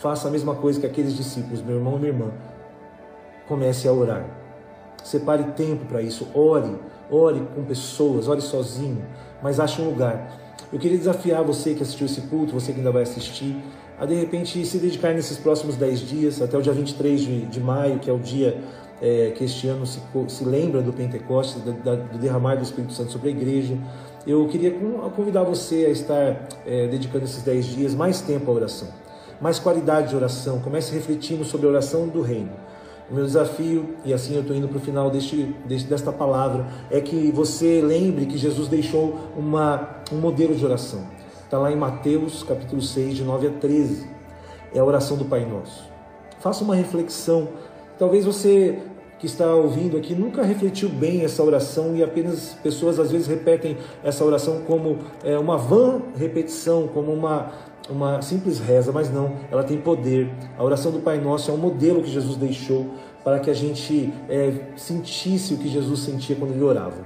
faça 0.01 0.29
a 0.29 0.31
mesma 0.31 0.55
coisa 0.55 0.81
que 0.81 0.87
aqueles 0.87 1.17
discípulos, 1.17 1.61
meu 1.61 1.77
irmão 1.77 1.97
e 1.97 1.99
minha 1.99 2.13
irmã. 2.13 2.31
comece 3.49 3.89
a 3.89 3.93
orar. 3.93 4.42
Separe 5.05 5.45
tempo 5.57 5.85
para 5.87 6.01
isso, 6.01 6.29
ore, 6.35 6.77
ore 7.11 7.43
com 7.55 7.65
pessoas, 7.65 8.29
ore 8.29 8.41
sozinho, 8.41 9.05
mas 9.43 9.59
ache 9.59 9.81
um 9.81 9.87
lugar. 9.87 10.39
Eu 10.73 10.79
queria 10.79 10.97
desafiar 10.97 11.43
você 11.43 11.75
que 11.75 11.83
assistiu 11.83 12.07
esse 12.07 12.23
culto, 12.23 12.53
você 12.53 12.73
que 12.73 12.79
ainda 12.79 12.91
vai 12.91 13.03
assistir, 13.03 13.57
a 13.99 14.07
de 14.07 14.15
repente 14.15 14.65
se 14.65 14.79
dedicar 14.79 15.13
nesses 15.13 15.37
próximos 15.37 15.77
10 15.77 16.01
dias, 16.01 16.43
até 16.43 16.57
o 16.57 16.63
dia 16.63 16.73
23 16.73 17.21
de, 17.21 17.47
de 17.47 17.61
maio, 17.61 17.99
que 17.99 18.09
é 18.09 18.13
o 18.13 18.19
dia 18.19 18.59
é, 19.03 19.33
que 19.37 19.45
este 19.45 19.67
ano 19.69 19.85
se, 19.85 20.01
se 20.29 20.45
lembra 20.45 20.81
do 20.81 20.93
Pentecostes, 20.93 21.61
do, 21.63 21.73
do 21.73 22.19
derramar 22.19 22.55
do 22.55 22.63
Espírito 22.63 22.93
Santo 22.93 23.11
sobre 23.11 23.29
a 23.29 23.33
igreja. 23.33 23.77
Eu 24.27 24.47
queria 24.47 24.73
convidar 25.17 25.43
você 25.43 25.87
a 25.87 25.91
estar 25.91 26.49
é, 26.65 26.87
dedicando 26.87 27.25
esses 27.25 27.43
10 27.43 27.65
dias 27.67 27.95
mais 27.95 28.21
tempo 28.21 28.51
à 28.51 28.55
oração, 28.55 28.89
mais 29.41 29.59
qualidade 29.59 30.11
de 30.11 30.17
oração. 30.17 30.61
Comece 30.61 30.95
refletindo 30.95 31.45
sobre 31.45 31.67
a 31.67 31.71
oração 31.71 32.07
do 32.07 32.23
reino. 32.23 32.53
O 33.11 33.15
meu 33.15 33.25
desafio, 33.25 33.97
e 34.05 34.13
assim 34.13 34.35
eu 34.35 34.41
estou 34.41 34.57
indo 34.57 34.69
para 34.69 34.79
o 34.79 34.81
final 34.81 35.11
deste, 35.11 35.55
deste, 35.67 35.89
desta 35.89 36.13
palavra, 36.13 36.67
é 36.91 37.01
que 37.01 37.31
você 37.33 37.81
lembre 37.83 38.27
que 38.27 38.39
Jesus 38.39 38.69
deixou 38.69 39.19
uma, 39.37 39.97
um 40.13 40.17
modelo 40.17 40.55
de 40.55 40.65
oração. 40.65 41.07
Está 41.45 41.59
lá 41.59 41.71
em 41.71 41.77
Mateus 41.77 42.43
capítulo 42.43 42.81
6, 42.81 43.17
de 43.17 43.25
9 43.25 43.49
a 43.49 43.51
13. 43.51 44.09
É 44.75 44.79
a 44.79 44.85
oração 44.85 45.17
do 45.17 45.25
Pai 45.25 45.45
Nosso. 45.45 45.85
Faça 46.41 46.65
uma 46.65 46.75
reflexão. 46.75 47.49
Talvez 47.99 48.25
você 48.25 48.79
que 49.23 49.27
está 49.27 49.55
ouvindo 49.55 49.97
aqui 49.97 50.17
nunca 50.17 50.43
refletiu 50.43 50.89
bem 50.89 51.23
essa 51.23 51.45
oração 51.45 51.95
e 51.95 52.03
apenas 52.03 52.57
pessoas 52.61 52.99
às 52.99 53.13
vezes 53.13 53.29
repetem 53.29 53.77
essa 54.03 54.25
oração 54.25 54.63
como 54.67 54.99
é, 55.23 55.39
uma 55.39 55.57
vã 55.57 56.03
repetição, 56.17 56.89
como 56.89 57.13
uma, 57.13 57.53
uma 57.91 58.23
simples 58.23 58.59
reza, 58.59 58.93
mas 58.93 59.13
não, 59.13 59.37
ela 59.51 59.65
tem 59.65 59.79
poder. 59.79 60.33
A 60.57 60.65
oração 60.65 60.93
do 60.93 61.01
Pai 61.01 61.21
Nosso 61.21 61.51
é 61.51 61.55
um 61.55 61.59
modelo 61.59 62.03
que 62.03 62.11
Jesus 62.11 62.37
deixou 62.37 62.87
para 63.25 63.39
que 63.41 63.51
a 63.51 63.55
gente 63.55 64.13
é, 64.29 64.73
sentisse 64.77 65.55
o 65.55 65.59
que 65.59 65.69
Jesus 65.69 66.01
sentia 66.01 66.37
quando 66.37 66.53
ele 66.53 66.63
orava. 66.63 67.05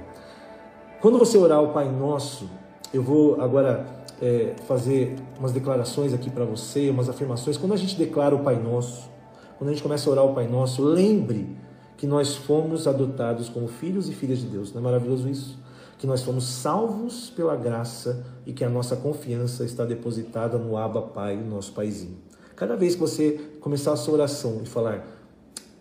Quando 1.01 1.19
você 1.19 1.37
orar 1.37 1.61
o 1.61 1.69
Pai 1.69 1.89
Nosso, 1.89 2.49
eu 2.93 3.03
vou 3.03 3.39
agora 3.39 3.85
é, 4.21 4.53
fazer 4.67 5.15
umas 5.37 5.51
declarações 5.51 6.13
aqui 6.13 6.29
para 6.29 6.45
você, 6.45 6.89
umas 6.89 7.09
afirmações. 7.09 7.57
Quando 7.57 7.73
a 7.73 7.77
gente 7.77 7.95
declara 7.95 8.35
o 8.35 8.39
Pai 8.39 8.55
Nosso, 8.55 9.09
quando 9.57 9.69
a 9.69 9.73
gente 9.73 9.83
começa 9.83 10.09
a 10.09 10.11
orar 10.11 10.25
o 10.25 10.33
Pai 10.33 10.47
Nosso, 10.47 10.83
lembre 10.83 11.55
que 11.97 12.05
nós 12.05 12.35
fomos 12.35 12.87
adotados 12.87 13.49
como 13.49 13.67
filhos 13.67 14.09
e 14.09 14.13
filhas 14.13 14.39
de 14.39 14.47
Deus. 14.47 14.71
Não 14.71 14.81
é 14.81 14.83
maravilhoso 14.83 15.27
isso? 15.27 15.59
Que 15.97 16.05
nós 16.05 16.23
fomos 16.23 16.45
salvos 16.45 17.29
pela 17.29 17.55
graça 17.55 18.25
e 18.45 18.53
que 18.53 18.63
a 18.63 18.69
nossa 18.69 18.95
confiança 18.95 19.63
está 19.63 19.83
depositada 19.83 20.57
no 20.57 20.77
Abba 20.77 21.01
Pai, 21.01 21.35
nosso 21.35 21.73
Paizinho. 21.73 22.17
Cada 22.55 22.75
vez 22.75 22.95
que 22.95 23.01
você 23.01 23.31
começar 23.61 23.93
a 23.93 23.95
sua 23.95 24.15
oração 24.15 24.61
e 24.63 24.67
falar, 24.67 25.05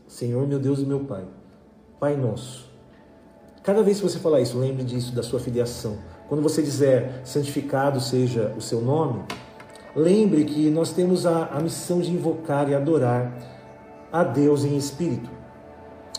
Senhor 0.07 0.47
meu 0.47 0.59
Deus 0.59 0.79
e 0.79 0.85
meu 0.85 1.01
Pai, 1.01 1.25
Pai 1.99 2.17
nosso. 2.17 2.67
Cada 3.63 3.83
vez 3.83 3.99
que 3.99 4.05
você 4.05 4.19
falar 4.19 4.41
isso, 4.41 4.59
lembre 4.59 4.85
disso, 4.85 5.15
da 5.15 5.23
sua 5.23 5.41
filiação. 5.41 5.99
Quando 6.29 6.43
você 6.43 6.63
dizer 6.63 7.21
santificado 7.25 8.01
seja 8.01 8.55
o 8.57 8.61
seu 8.61 8.81
nome, 8.81 9.25
lembre 9.95 10.45
que 10.45 10.71
nós 10.71 10.93
temos 10.93 11.27
a, 11.27 11.47
a 11.47 11.61
missão 11.61 12.01
de 12.01 12.13
invocar 12.13 12.69
e 12.71 12.75
adorar 12.75 13.37
a 14.13 14.23
Deus 14.23 14.65
em 14.65 14.77
espírito. 14.77 15.29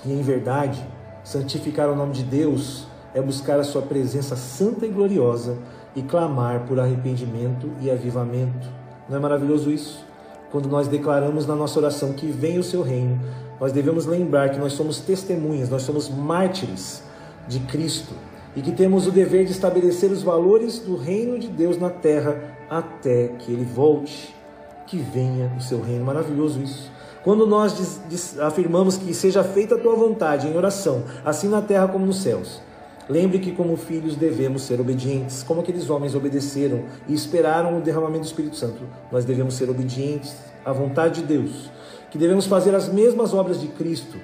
E 0.05 0.12
em 0.12 0.21
verdade, 0.21 0.86
santificar 1.23 1.89
o 1.89 1.95
nome 1.95 2.13
de 2.13 2.23
Deus 2.23 2.86
é 3.13 3.22
buscar 3.22 3.60
a 3.60 3.63
sua 3.63 3.82
presença 3.82 4.36
santa 4.36 4.86
e 4.86 4.89
gloriosa 4.89 5.58
e 5.96 6.02
clamar 6.02 6.65
por 6.67 6.80
arrependimento 6.80 7.72
e 7.82 7.89
avivamento. 7.89 8.67
Não 9.10 9.17
é 9.17 9.20
maravilhoso 9.20 9.72
isso? 9.72 10.06
Quando 10.52 10.70
nós 10.70 10.88
declaramos 10.88 11.46
na 11.46 11.56
nossa 11.56 11.80
oração 11.80 12.13
que 12.13 12.28
vem 12.28 12.58
o 12.58 12.63
seu 12.63 12.82
reino, 12.82 13.20
nós 13.60 13.72
devemos 13.72 14.06
lembrar 14.06 14.50
que 14.50 14.60
nós 14.60 14.74
somos 14.74 15.00
testemunhas, 15.00 15.70
nós 15.70 15.82
somos 15.82 16.10
mártires 16.10 17.04
de 17.48 17.60
Cristo 17.62 18.13
e 18.56 18.62
que 18.62 18.72
temos 18.72 19.08
o 19.08 19.12
dever 19.12 19.46
de 19.46 19.52
estabelecer 19.52 20.12
os 20.12 20.24
valores 20.24 20.80
do 20.80 20.96
reino 20.96 21.38
de 21.38 21.48
Deus 21.48 21.78
na 21.78 21.89
terra 21.89 22.41
até 22.70 23.30
que 23.39 23.52
ele 23.52 23.65
volte, 23.65 24.36
que 24.86 24.98
venha 24.98 25.52
o 25.58 25.62
seu 25.62 25.82
reino. 25.82 26.06
Maravilhoso 26.06 26.62
isso. 26.62 26.91
Quando 27.24 27.46
nós 27.46 28.02
afirmamos 28.39 28.98
que 28.98 29.13
seja 29.13 29.43
feita 29.43 29.76
a 29.76 29.78
tua 29.78 29.96
vontade 29.96 30.48
em 30.48 30.56
oração, 30.56 31.04
assim 31.26 31.50
na 31.50 31.62
terra 31.62 31.88
como 31.88 32.06
nos 32.06 32.22
céus, 32.22 32.62
lembre 33.10 33.39
que, 33.39 33.52
como 33.52 33.76
filhos, 33.78 34.15
devemos 34.15 34.63
ser 34.63 34.80
obedientes, 34.80 35.43
como 35.43 35.62
aqueles 35.62 35.89
homens 35.89 36.15
obedeceram 36.15 36.84
e 37.08 37.13
esperaram 37.13 37.78
o 37.78 37.82
derramamento 37.82 38.22
do 38.22 38.28
Espírito 38.28 38.56
Santo. 38.56 38.82
Nós 39.12 39.26
devemos 39.26 39.56
ser 39.56 39.70
obedientes 39.70 40.36
à 40.65 40.72
vontade 40.72 41.22
de 41.22 41.28
Deus, 41.28 41.70
que 42.12 42.17
devemos 42.17 42.46
fazer 42.46 42.76
as 42.76 42.89
mesmas 42.89 43.34
obras 43.34 43.60
de 43.60 43.67
Cristo. 43.67 44.17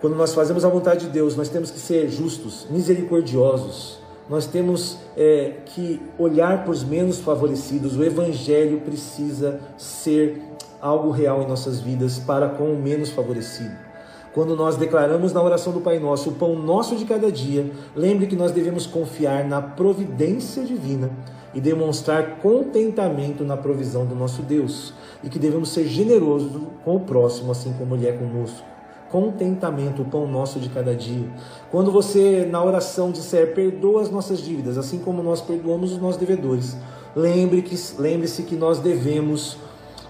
Quando 0.00 0.16
nós 0.16 0.34
fazemos 0.34 0.64
a 0.64 0.68
vontade 0.68 1.06
de 1.06 1.12
Deus, 1.12 1.36
nós 1.36 1.48
temos 1.48 1.70
que 1.70 1.78
ser 1.78 2.08
justos, 2.08 2.66
misericordiosos, 2.70 4.02
nós 4.28 4.46
temos 4.46 4.98
é, 5.16 5.56
que 5.66 6.00
olhar 6.18 6.62
para 6.62 6.72
os 6.72 6.82
menos 6.82 7.18
favorecidos. 7.18 7.96
O 7.96 8.04
Evangelho 8.04 8.80
precisa 8.80 9.60
ser 9.76 10.40
algo 10.80 11.10
real 11.10 11.42
em 11.42 11.46
nossas 11.46 11.80
vidas 11.80 12.18
para 12.18 12.48
com 12.48 12.72
o 12.72 12.76
menos 12.76 13.10
favorecido. 13.10 13.91
Quando 14.34 14.56
nós 14.56 14.76
declaramos 14.76 15.32
na 15.32 15.42
oração 15.42 15.74
do 15.74 15.80
Pai 15.80 15.98
Nosso 15.98 16.30
o 16.30 16.32
pão 16.32 16.54
nosso 16.54 16.96
de 16.96 17.04
cada 17.04 17.30
dia, 17.30 17.70
lembre 17.94 18.26
que 18.26 18.36
nós 18.36 18.50
devemos 18.50 18.86
confiar 18.86 19.44
na 19.44 19.60
providência 19.60 20.64
divina 20.64 21.10
e 21.54 21.60
demonstrar 21.60 22.38
contentamento 22.38 23.44
na 23.44 23.58
provisão 23.58 24.06
do 24.06 24.14
nosso 24.14 24.40
Deus, 24.40 24.94
e 25.22 25.28
que 25.28 25.38
devemos 25.38 25.68
ser 25.68 25.84
generosos 25.84 26.50
com 26.82 26.96
o 26.96 27.00
próximo, 27.00 27.52
assim 27.52 27.74
como 27.74 27.94
Ele 27.94 28.08
é 28.08 28.12
conosco. 28.12 28.66
Contentamento, 29.10 30.00
o 30.00 30.06
pão 30.06 30.26
nosso 30.26 30.58
de 30.58 30.70
cada 30.70 30.94
dia. 30.94 31.28
Quando 31.70 31.92
você, 31.92 32.48
na 32.50 32.64
oração, 32.64 33.12
disser 33.12 33.54
perdoa 33.54 34.00
as 34.00 34.10
nossas 34.10 34.40
dívidas, 34.40 34.78
assim 34.78 34.98
como 34.98 35.22
nós 35.22 35.42
perdoamos 35.42 35.92
os 35.92 35.98
nossos 35.98 36.16
devedores, 36.16 36.74
lembre-se 37.14 37.92
que, 37.94 38.02
lembre 38.02 38.28
que 38.28 38.56
nós 38.56 38.78
devemos 38.78 39.58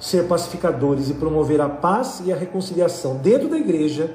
ser 0.03 0.27
pacificadores 0.27 1.09
e 1.11 1.15
promover 1.15 1.61
a 1.61 1.69
paz 1.69 2.21
e 2.25 2.33
a 2.33 2.37
reconciliação 2.37 3.19
dentro 3.19 3.49
da 3.49 3.57
igreja 3.57 4.12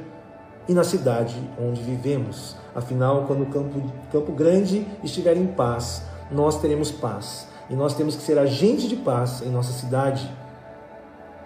e 0.68 0.74
na 0.74 0.84
cidade 0.84 1.42
onde 1.58 1.82
vivemos. 1.82 2.58
Afinal, 2.76 3.24
quando 3.26 3.44
o 3.44 3.46
Campo, 3.46 3.82
Campo 4.12 4.34
Grande 4.34 4.86
estiver 5.02 5.38
em 5.38 5.48
paz, 5.48 6.04
nós 6.30 6.60
teremos 6.60 6.92
paz. 6.92 7.48
E 7.70 7.74
nós 7.74 7.96
temos 7.96 8.18
que 8.18 8.22
ser 8.22 8.38
agentes 8.38 8.90
de 8.90 8.98
paz 8.98 9.42
em 9.42 9.50
nossa 9.50 9.72
cidade. 9.72 10.30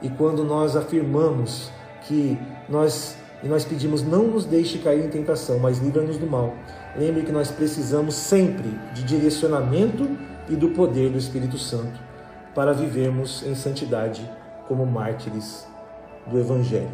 E 0.01 0.09
quando 0.09 0.43
nós 0.43 0.75
afirmamos 0.75 1.69
que 2.07 2.35
nós 2.67 3.15
e 3.43 3.47
nós 3.47 3.63
pedimos 3.63 4.01
não 4.01 4.23
nos 4.23 4.45
deixe 4.45 4.79
cair 4.79 5.05
em 5.05 5.09
tentação, 5.09 5.59
mas 5.59 5.77
livra-nos 5.77 6.17
do 6.17 6.25
mal. 6.25 6.55
Lembre 6.95 7.21
que 7.21 7.31
nós 7.31 7.51
precisamos 7.51 8.15
sempre 8.15 8.69
de 8.95 9.03
direcionamento 9.03 10.09
e 10.49 10.55
do 10.55 10.69
poder 10.69 11.11
do 11.11 11.17
Espírito 11.19 11.59
Santo 11.59 12.10
para 12.53 12.73
vivermos 12.73 13.43
em 13.43 13.55
santidade 13.55 14.29
como 14.67 14.85
mártires 14.85 15.67
do 16.27 16.39
Evangelho. 16.39 16.91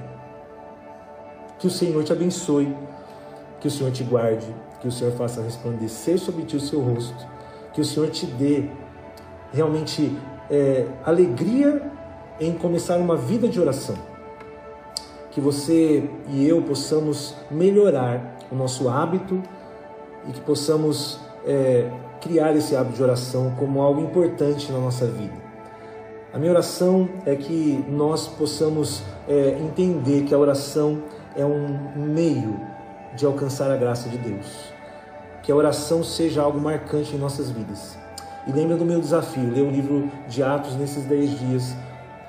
Que 1.59 1.67
o 1.67 1.71
Senhor 1.71 2.03
te 2.03 2.11
abençoe, 2.11 2.75
que 3.59 3.67
o 3.67 3.71
Senhor 3.71 3.91
te 3.91 4.03
guarde, 4.03 4.47
que 4.79 4.87
o 4.87 4.91
Senhor 4.91 5.13
faça 5.13 5.41
resplandecer 5.41 6.19
sobre 6.19 6.43
ti 6.43 6.55
o 6.55 6.59
seu 6.59 6.79
rosto, 6.79 7.27
que 7.73 7.81
o 7.81 7.85
Senhor 7.85 8.09
te 8.09 8.25
dê 8.25 8.69
realmente 9.51 10.15
é, 10.49 10.85
alegria 11.03 11.91
em 12.39 12.53
começar 12.53 12.97
uma 12.97 13.15
vida 13.15 13.47
de 13.47 13.59
oração. 13.59 13.95
Que 15.31 15.41
você 15.41 16.09
e 16.29 16.47
eu 16.47 16.61
possamos 16.61 17.35
melhorar 17.49 18.37
o 18.51 18.55
nosso 18.55 18.89
hábito 18.89 19.41
e 20.27 20.31
que 20.31 20.41
possamos 20.41 21.19
é, 21.45 21.89
criar 22.21 22.55
esse 22.55 22.75
hábito 22.75 22.97
de 22.97 23.03
oração 23.03 23.53
como 23.57 23.81
algo 23.81 24.01
importante 24.01 24.71
na 24.71 24.79
nossa 24.79 25.05
vida. 25.05 25.46
A 26.37 26.39
minha 26.39 26.51
oração 26.51 27.09
é 27.25 27.35
que 27.35 27.83
nós 27.89 28.27
possamos 28.27 29.01
é, 29.27 29.57
entender 29.59 30.21
que 30.21 30.35
a 30.35 30.37
oração 30.37 31.01
é 31.35 31.43
um 31.43 31.93
meio 31.95 32.59
de 33.15 33.25
alcançar 33.25 33.71
a 33.71 33.75
graça 33.75 34.07
de 34.07 34.19
Deus. 34.19 34.71
Que 35.41 35.51
a 35.51 35.55
oração 35.55 36.03
seja 36.03 36.43
algo 36.43 36.61
marcante 36.61 37.15
em 37.15 37.17
nossas 37.17 37.49
vidas. 37.49 37.97
E 38.45 38.51
lembra 38.51 38.77
do 38.77 38.85
meu 38.85 39.01
desafio, 39.01 39.49
ler 39.49 39.63
o 39.63 39.71
livro 39.71 40.11
de 40.27 40.43
Atos 40.43 40.75
nesses 40.75 41.05
10 41.05 41.39
dias, 41.39 41.75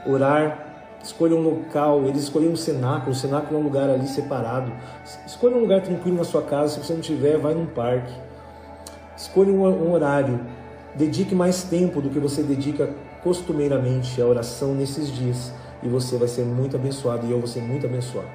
orar, 0.07 0.97
escolha 1.05 1.37
um 1.37 1.43
local, 1.43 2.05
eles 2.05 2.23
escolheram 2.23 2.55
um 2.55 2.57
cenáculo, 2.57 3.13
o 3.13 3.15
cenáculo 3.15 3.59
é 3.59 3.61
um 3.61 3.65
lugar 3.65 3.91
ali 3.91 4.09
separado. 4.09 4.73
Escolha 5.27 5.55
um 5.55 5.61
lugar 5.61 5.83
tranquilo 5.83 6.17
na 6.17 6.25
sua 6.25 6.41
casa, 6.41 6.73
se 6.73 6.87
você 6.87 6.95
não 6.95 7.03
tiver, 7.03 7.37
vai 7.37 7.53
num 7.53 7.67
parque. 7.67 8.15
Escolha 9.15 9.53
um, 9.53 9.67
um 9.67 9.93
horário, 9.93 10.41
dedique 10.95 11.35
mais 11.35 11.65
tempo 11.65 12.01
do 12.01 12.09
que 12.09 12.19
você 12.19 12.43
dedica 12.43 12.89
costumeiramente 13.23 14.21
a 14.21 14.27
oração 14.27 14.75
nesses 14.75 15.11
dias 15.11 15.53
e 15.83 15.89
você 15.89 16.17
vai 16.17 16.29
ser 16.29 16.45
muito 16.45 16.77
abençoado 16.77 17.27
e 17.27 17.31
eu 17.31 17.39
vou 17.39 17.47
ser 17.47 17.63
muito 17.63 17.87
abençoado. 17.87 18.29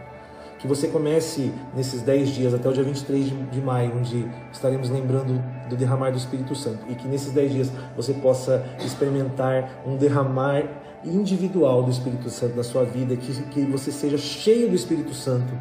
Que 0.60 0.67
você 0.67 0.88
comece 0.88 1.52
nesses 1.76 2.02
10 2.02 2.30
dias, 2.30 2.54
até 2.54 2.69
o 2.69 2.74
dia 2.74 2.84
23 2.84 3.26
de, 3.26 3.36
de 3.36 3.62
maio, 3.62 3.98
onde 3.98 4.26
estaremos 4.52 4.89
lembrando 4.89 5.43
do 5.67 5.76
derramar 5.76 6.12
do 6.12 6.17
Espírito 6.17 6.56
Santo. 6.56 6.86
E 6.88 6.96
que 6.96 7.06
nesses 7.06 7.34
10 7.34 7.52
dias 7.52 7.72
você 7.98 8.13
possa 8.13 8.63
experimentar 8.80 9.84
um 9.86 9.98
derramar 9.98 10.63
individual 11.04 11.84
do 11.84 11.91
Espírito 11.91 12.30
Santo 12.30 12.56
na 12.56 12.63
sua 12.63 12.86
vida, 12.86 13.15
que, 13.17 13.34
que 13.48 13.65
você 13.65 13.91
seja 13.91 14.17
cheio 14.17 14.69
do 14.69 14.76
Espírito 14.76 15.13
Santo 15.13 15.54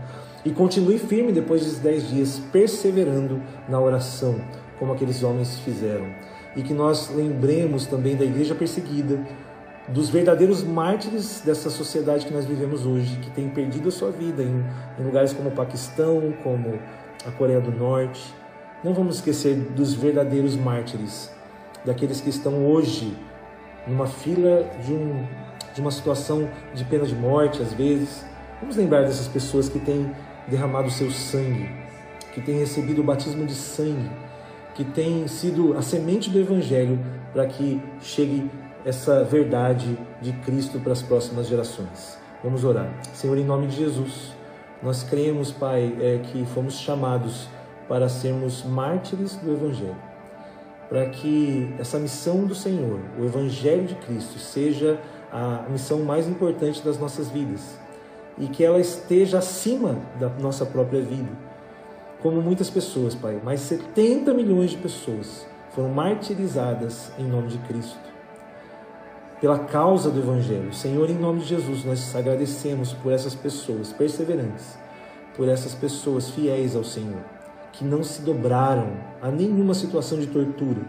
e 0.44 0.50
continue 0.50 0.98
firme 0.98 1.32
depois 1.32 1.62
desses 1.62 1.78
10 1.78 2.08
dias, 2.08 2.42
perseverando 2.52 3.42
na 3.68 3.80
oração, 3.80 4.40
como 4.78 4.92
aqueles 4.92 5.22
homens 5.22 5.58
fizeram. 5.60 6.06
E 6.54 6.62
que 6.62 6.74
nós 6.74 7.10
lembremos 7.14 7.86
também 7.86 8.16
da 8.16 8.24
igreja 8.24 8.54
perseguida, 8.54 9.18
dos 9.88 10.08
verdadeiros 10.08 10.62
mártires 10.62 11.42
dessa 11.44 11.68
sociedade 11.68 12.26
que 12.26 12.32
nós 12.32 12.44
vivemos 12.44 12.86
hoje, 12.86 13.16
que 13.16 13.30
tem 13.30 13.48
perdido 13.48 13.88
a 13.88 13.92
sua 13.92 14.10
vida 14.10 14.42
em, 14.42 14.64
em 14.98 15.04
lugares 15.04 15.32
como 15.32 15.48
o 15.48 15.52
Paquistão, 15.52 16.32
como 16.42 16.78
a 17.26 17.30
Coreia 17.32 17.60
do 17.60 17.72
Norte. 17.72 18.34
Não 18.84 18.94
vamos 18.94 19.16
esquecer 19.16 19.56
dos 19.56 19.94
verdadeiros 19.94 20.56
mártires, 20.56 21.30
daqueles 21.84 22.20
que 22.20 22.30
estão 22.30 22.66
hoje 22.66 23.16
numa 23.86 24.06
fila 24.06 24.68
de, 24.84 24.92
um, 24.92 25.26
de 25.74 25.80
uma 25.80 25.90
situação 25.90 26.48
de 26.74 26.84
pena 26.84 27.04
de 27.04 27.14
morte, 27.14 27.60
às 27.62 27.72
vezes. 27.72 28.24
Vamos 28.60 28.76
lembrar 28.76 29.02
dessas 29.02 29.26
pessoas 29.26 29.68
que 29.68 29.78
têm 29.78 30.12
derramado 30.46 30.90
seu 30.90 31.10
sangue, 31.10 31.68
que 32.32 32.40
têm 32.40 32.58
recebido 32.58 33.00
o 33.00 33.04
batismo 33.04 33.44
de 33.44 33.54
sangue, 33.54 34.10
que 34.74 34.84
têm 34.84 35.26
sido 35.28 35.76
a 35.76 35.82
semente 35.82 36.30
do 36.30 36.38
Evangelho 36.38 36.98
para 37.32 37.46
que 37.46 37.80
chegue 38.00 38.50
essa 38.84 39.22
verdade 39.24 39.98
de 40.20 40.32
Cristo 40.32 40.80
para 40.80 40.92
as 40.92 41.02
próximas 41.02 41.46
gerações. 41.46 42.18
Vamos 42.42 42.64
orar. 42.64 42.90
Senhor, 43.14 43.38
em 43.38 43.44
nome 43.44 43.68
de 43.68 43.76
Jesus, 43.76 44.32
nós 44.82 45.02
cremos, 45.02 45.52
Pai, 45.52 45.96
é, 46.00 46.18
que 46.18 46.44
fomos 46.46 46.74
chamados 46.74 47.48
para 47.88 48.08
sermos 48.08 48.64
mártires 48.64 49.36
do 49.36 49.52
Evangelho, 49.52 49.96
para 50.88 51.06
que 51.06 51.72
essa 51.78 51.98
missão 51.98 52.44
do 52.44 52.54
Senhor, 52.54 53.00
o 53.18 53.24
Evangelho 53.24 53.84
de 53.84 53.94
Cristo, 53.96 54.38
seja 54.38 54.98
a 55.30 55.66
missão 55.70 56.00
mais 56.00 56.28
importante 56.28 56.82
das 56.82 56.98
nossas 56.98 57.30
vidas 57.30 57.78
e 58.38 58.46
que 58.46 58.64
ela 58.64 58.80
esteja 58.80 59.38
acima 59.38 59.96
da 60.18 60.28
nossa 60.28 60.66
própria 60.66 61.00
vida. 61.00 61.30
Como 62.22 62.40
muitas 62.40 62.70
pessoas, 62.70 63.16
Pai, 63.16 63.40
mais 63.42 63.62
70 63.62 64.32
milhões 64.32 64.70
de 64.70 64.76
pessoas 64.76 65.44
foram 65.74 65.88
martirizadas 65.88 67.10
em 67.18 67.24
nome 67.24 67.48
de 67.48 67.58
Cristo 67.58 67.98
pela 69.40 69.58
causa 69.58 70.08
do 70.08 70.20
Evangelho. 70.20 70.72
Senhor, 70.72 71.10
em 71.10 71.18
nome 71.18 71.40
de 71.40 71.46
Jesus, 71.46 71.84
nós 71.84 72.14
agradecemos 72.14 72.92
por 72.92 73.12
essas 73.12 73.34
pessoas 73.34 73.92
perseverantes, 73.92 74.78
por 75.36 75.48
essas 75.48 75.74
pessoas 75.74 76.30
fiéis 76.30 76.76
ao 76.76 76.84
Senhor, 76.84 77.18
que 77.72 77.84
não 77.84 78.04
se 78.04 78.22
dobraram 78.22 78.92
a 79.20 79.28
nenhuma 79.28 79.74
situação 79.74 80.16
de 80.20 80.28
tortura, 80.28 80.82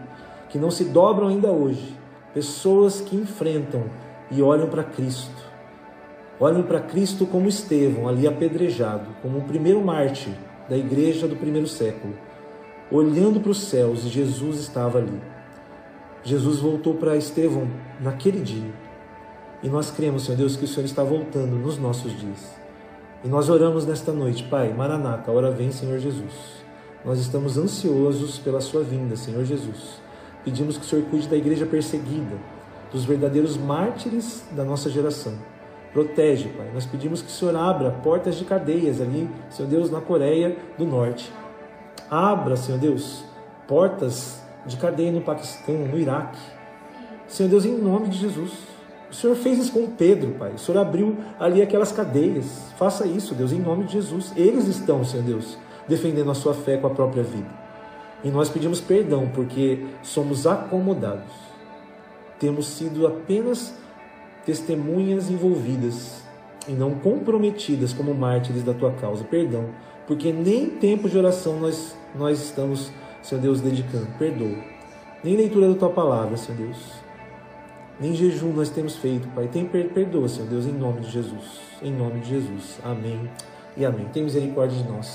que 0.48 0.56
não 0.56 0.70
se 0.70 0.84
dobram 0.84 1.26
ainda 1.26 1.50
hoje. 1.50 1.98
Pessoas 2.32 3.00
que 3.00 3.16
enfrentam 3.16 3.82
e 4.30 4.40
olham 4.40 4.68
para 4.68 4.84
Cristo. 4.84 5.50
Olham 6.38 6.62
para 6.62 6.78
Cristo 6.78 7.26
como 7.26 7.48
Estevão, 7.48 8.06
ali 8.08 8.24
apedrejado, 8.24 9.08
como 9.20 9.38
o 9.38 9.44
primeiro 9.44 9.84
mártir 9.84 10.34
da 10.68 10.76
igreja 10.76 11.28
do 11.28 11.36
primeiro 11.36 11.66
século, 11.66 12.14
olhando 12.90 13.40
para 13.40 13.50
os 13.50 13.62
céus 13.62 14.04
e 14.04 14.08
Jesus 14.08 14.60
estava 14.60 14.98
ali 14.98 15.34
Jesus 16.24 16.58
voltou 16.58 16.94
para 16.94 17.18
Estevão 17.18 17.68
naquele 18.00 18.40
dia. 18.40 18.72
E 19.62 19.68
nós 19.68 19.90
cremos, 19.90 20.24
Senhor 20.24 20.38
Deus, 20.38 20.56
que 20.56 20.64
o 20.64 20.68
Senhor 20.68 20.86
está 20.86 21.04
voltando 21.04 21.56
nos 21.56 21.76
nossos 21.76 22.18
dias. 22.18 22.56
E 23.22 23.28
nós 23.28 23.50
oramos 23.50 23.84
nesta 23.84 24.10
noite, 24.10 24.42
Pai, 24.44 24.72
Maranata, 24.72 25.30
hora 25.30 25.50
vem, 25.50 25.70
Senhor 25.70 25.98
Jesus. 25.98 26.64
Nós 27.04 27.18
estamos 27.18 27.58
ansiosos 27.58 28.38
pela 28.38 28.62
Sua 28.62 28.82
vinda, 28.82 29.16
Senhor 29.16 29.44
Jesus. 29.44 30.00
Pedimos 30.42 30.78
que 30.78 30.84
o 30.84 30.88
Senhor 30.88 31.04
cuide 31.10 31.28
da 31.28 31.36
igreja 31.36 31.66
perseguida, 31.66 32.36
dos 32.90 33.04
verdadeiros 33.04 33.58
mártires 33.58 34.44
da 34.52 34.64
nossa 34.64 34.88
geração. 34.88 35.34
Protege, 35.94 36.48
Pai. 36.48 36.68
Nós 36.74 36.84
pedimos 36.84 37.22
que 37.22 37.28
o 37.28 37.30
Senhor 37.30 37.54
abra 37.54 37.92
portas 37.92 38.34
de 38.34 38.44
cadeias 38.44 39.00
ali, 39.00 39.30
Senhor 39.48 39.68
Deus, 39.68 39.90
na 39.92 40.00
Coreia 40.00 40.56
do 40.76 40.84
Norte. 40.84 41.32
Abra, 42.10 42.56
Senhor 42.56 42.78
Deus, 42.78 43.24
portas 43.68 44.42
de 44.66 44.76
cadeia 44.76 45.12
no 45.12 45.20
Paquistão, 45.20 45.76
no 45.76 45.96
Iraque. 45.96 46.40
Senhor 47.28 47.48
Deus, 47.48 47.64
em 47.64 47.78
nome 47.78 48.08
de 48.08 48.18
Jesus. 48.18 48.50
O 49.08 49.14
Senhor 49.14 49.36
fez 49.36 49.58
isso 49.58 49.72
com 49.72 49.86
Pedro, 49.86 50.32
Pai. 50.32 50.54
O 50.54 50.58
Senhor 50.58 50.80
abriu 50.80 51.16
ali 51.38 51.62
aquelas 51.62 51.92
cadeias. 51.92 52.72
Faça 52.76 53.06
isso, 53.06 53.32
Deus, 53.32 53.52
em 53.52 53.60
nome 53.60 53.84
de 53.84 53.92
Jesus. 53.92 54.32
Eles 54.36 54.66
estão, 54.66 55.04
Senhor 55.04 55.24
Deus, 55.24 55.56
defendendo 55.86 56.28
a 56.28 56.34
sua 56.34 56.54
fé 56.54 56.76
com 56.76 56.88
a 56.88 56.90
própria 56.90 57.22
vida. 57.22 57.48
E 58.24 58.30
nós 58.30 58.48
pedimos 58.48 58.80
perdão 58.80 59.30
porque 59.32 59.86
somos 60.02 60.44
acomodados. 60.44 61.32
Temos 62.40 62.66
sido 62.66 63.06
apenas 63.06 63.78
testemunhas 64.44 65.30
envolvidas 65.30 66.22
e 66.68 66.72
não 66.72 66.94
comprometidas 66.94 67.92
como 67.92 68.14
mártires 68.14 68.62
da 68.62 68.74
tua 68.74 68.92
causa. 68.92 69.24
Perdão, 69.24 69.70
porque 70.06 70.32
nem 70.32 70.70
tempo 70.70 71.08
de 71.08 71.16
oração 71.16 71.58
nós, 71.58 71.96
nós 72.14 72.40
estamos 72.40 72.92
Senhor 73.24 73.40
Deus, 73.40 73.60
dedicando. 73.62 74.06
Perdoa. 74.18 74.58
Nem 75.24 75.34
leitura 75.34 75.68
da 75.68 75.74
tua 75.74 75.88
palavra, 75.88 76.36
Senhor 76.36 76.58
Deus. 76.58 76.76
Nem 77.98 78.14
jejum 78.14 78.52
nós 78.52 78.68
temos 78.68 78.96
feito, 78.96 79.26
Pai. 79.28 79.48
Tem 79.48 79.64
perdoa, 79.64 80.28
Senhor 80.28 80.46
Deus, 80.46 80.66
em 80.66 80.72
nome 80.72 81.00
de 81.00 81.10
Jesus. 81.10 81.60
Em 81.82 81.90
nome 81.90 82.20
de 82.20 82.28
Jesus. 82.28 82.78
Amém 82.84 83.30
e 83.78 83.84
amém. 83.84 84.06
Tem 84.12 84.22
misericórdia 84.22 84.76
de 84.76 84.86
nós. 84.86 85.06